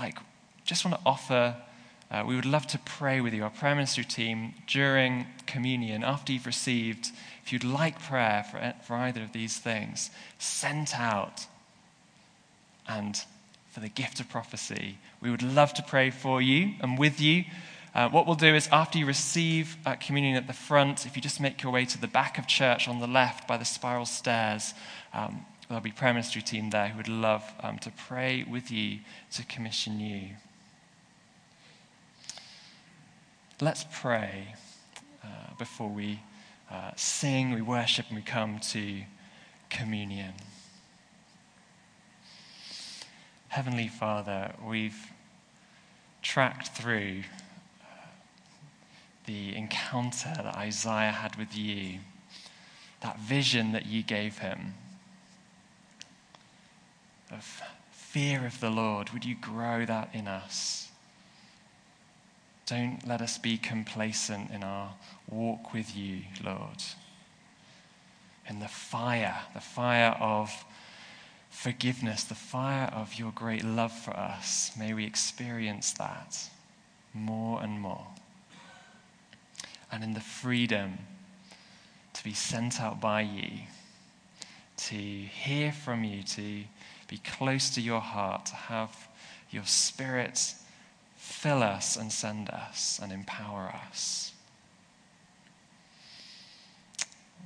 like, 0.01 0.19
just 0.65 0.85
want 0.85 1.01
to 1.01 1.07
offer 1.07 1.55
uh, 2.11 2.25
we 2.27 2.35
would 2.35 2.45
love 2.45 2.67
to 2.67 2.79
pray 2.81 3.21
with 3.21 3.33
you, 3.33 3.45
our 3.45 3.51
prayer 3.51 3.77
ministry 3.77 4.05
team, 4.05 4.55
during 4.67 5.27
communion, 5.47 6.03
after 6.03 6.33
you've 6.33 6.47
received. 6.47 7.11
If 7.45 7.53
you'd 7.53 7.63
like 7.63 8.01
prayer 8.03 8.45
for, 8.51 8.75
for 8.83 8.97
either 8.97 9.23
of 9.23 9.33
these 9.33 9.59
things, 9.59 10.11
sent 10.39 10.99
out 10.99 11.47
and 12.89 13.25
for 13.75 13.81
the 13.81 13.89
gift 13.89 14.21
of 14.21 14.29
prophecy, 14.29 14.99
we 15.21 15.33
would 15.33 15.43
love 15.43 15.75
to 15.75 15.83
pray 15.83 16.09
for 16.09 16.41
you 16.41 16.75
and 16.81 16.97
with 16.97 17.21
you. 17.21 17.43
Uh, 17.93 18.09
what 18.09 18.25
we'll 18.25 18.37
do 18.37 18.55
is, 18.55 18.69
after 18.71 18.99
you 18.99 19.05
receive 19.05 19.77
uh, 19.85 19.97
communion 19.97 20.37
at 20.37 20.47
the 20.47 20.53
front, 20.53 21.07
if 21.07 21.17
you 21.17 21.23
just 21.23 21.41
make 21.41 21.61
your 21.61 21.73
way 21.73 21.85
to 21.85 22.01
the 22.01 22.07
back 22.07 22.39
of 22.39 22.47
church 22.47 22.87
on 22.87 23.01
the 23.01 23.07
left 23.09 23.49
by 23.49 23.57
the 23.57 23.65
spiral 23.65 24.07
stairs, 24.07 24.75
um, 25.13 25.45
there'll 25.69 25.83
be 25.83 25.91
prayer 25.91 26.13
ministry 26.13 26.41
team 26.41 26.71
there 26.71 26.87
who 26.87 26.97
would 26.99 27.09
love 27.09 27.43
um, 27.65 27.77
to 27.79 27.91
pray 27.91 28.45
with 28.49 28.71
you 28.71 29.01
to 29.33 29.45
commission 29.47 29.99
you. 29.99 30.29
Let's 33.61 33.85
pray 33.93 34.55
uh, 35.25 35.27
before 35.59 35.89
we 35.89 36.21
uh, 36.71 36.93
sing, 36.95 37.53
we 37.53 37.61
worship, 37.61 38.07
and 38.09 38.17
we 38.17 38.23
come 38.23 38.61
to 38.71 39.03
communion. 39.69 40.35
Heavenly 43.55 43.87
Father, 43.87 44.53
we've 44.67 45.13
tracked 46.23 46.77
through 46.77 47.23
uh, 47.81 47.85
the 49.27 49.55
encounter 49.55 50.33
that 50.35 50.57
Isaiah 50.57 51.13
had 51.13 51.37
with 51.37 51.57
you, 51.57 52.01
that 53.01 53.21
vision 53.21 53.71
that 53.71 53.87
you 53.87 54.03
gave 54.03 54.39
him 54.39 54.75
of 57.31 57.63
fear 57.93 58.45
of 58.45 58.59
the 58.59 58.71
Lord. 58.71 59.11
Would 59.11 59.25
you 59.25 59.37
grow 59.37 59.87
that 59.87 60.09
in 60.13 60.27
us? 60.27 60.89
Don't 62.67 63.07
let 63.07 63.21
us 63.21 63.39
be 63.39 63.57
complacent 63.57 64.51
in 64.51 64.65
our 64.65 64.95
walk 65.31 65.73
with 65.73 65.97
you, 65.97 66.23
Lord. 66.43 66.83
In 68.51 68.59
the 68.59 68.67
fire, 68.67 69.43
the 69.55 69.61
fire 69.61 70.17
of 70.19 70.65
forgiveness, 71.55 72.25
the 72.25 72.35
fire 72.35 72.91
of 72.93 73.19
your 73.19 73.33
great 73.33 73.65
love 73.65 73.93
for 73.93 74.17
us, 74.17 74.73
may 74.79 74.93
we 74.93 75.05
experience 75.05 75.93
that 75.93 76.49
more 77.13 77.63
and 77.63 77.81
more. 77.81 78.07
And 79.91 80.03
in 80.03 80.15
the 80.15 80.21
freedom 80.21 80.99
to 82.13 82.25
be 82.25 82.35
sent 82.35 82.81
out 82.81 83.01
by 83.01 83.23
you, 83.23 83.51
to 84.77 84.97
hear 84.97 85.73
from 85.73 86.05
you, 86.05 86.23
to 86.23 86.65
be 87.09 87.19
close 87.19 87.71
to 87.71 87.81
your 87.81 88.01
heart, 88.01 88.47
to 88.47 88.55
have 88.55 89.09
your 89.51 89.65
spirit 89.65 90.55
Fill 91.25 91.63
us 91.63 91.97
and 91.97 92.13
send 92.13 92.51
us 92.51 93.01
and 93.03 93.11
empower 93.11 93.75
us. 93.91 94.33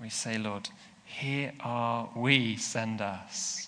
We 0.02 0.08
say, 0.10 0.36
Lord, 0.36 0.68
here 1.04 1.52
are 1.60 2.08
we, 2.16 2.56
send 2.56 3.00
us. 3.00 3.67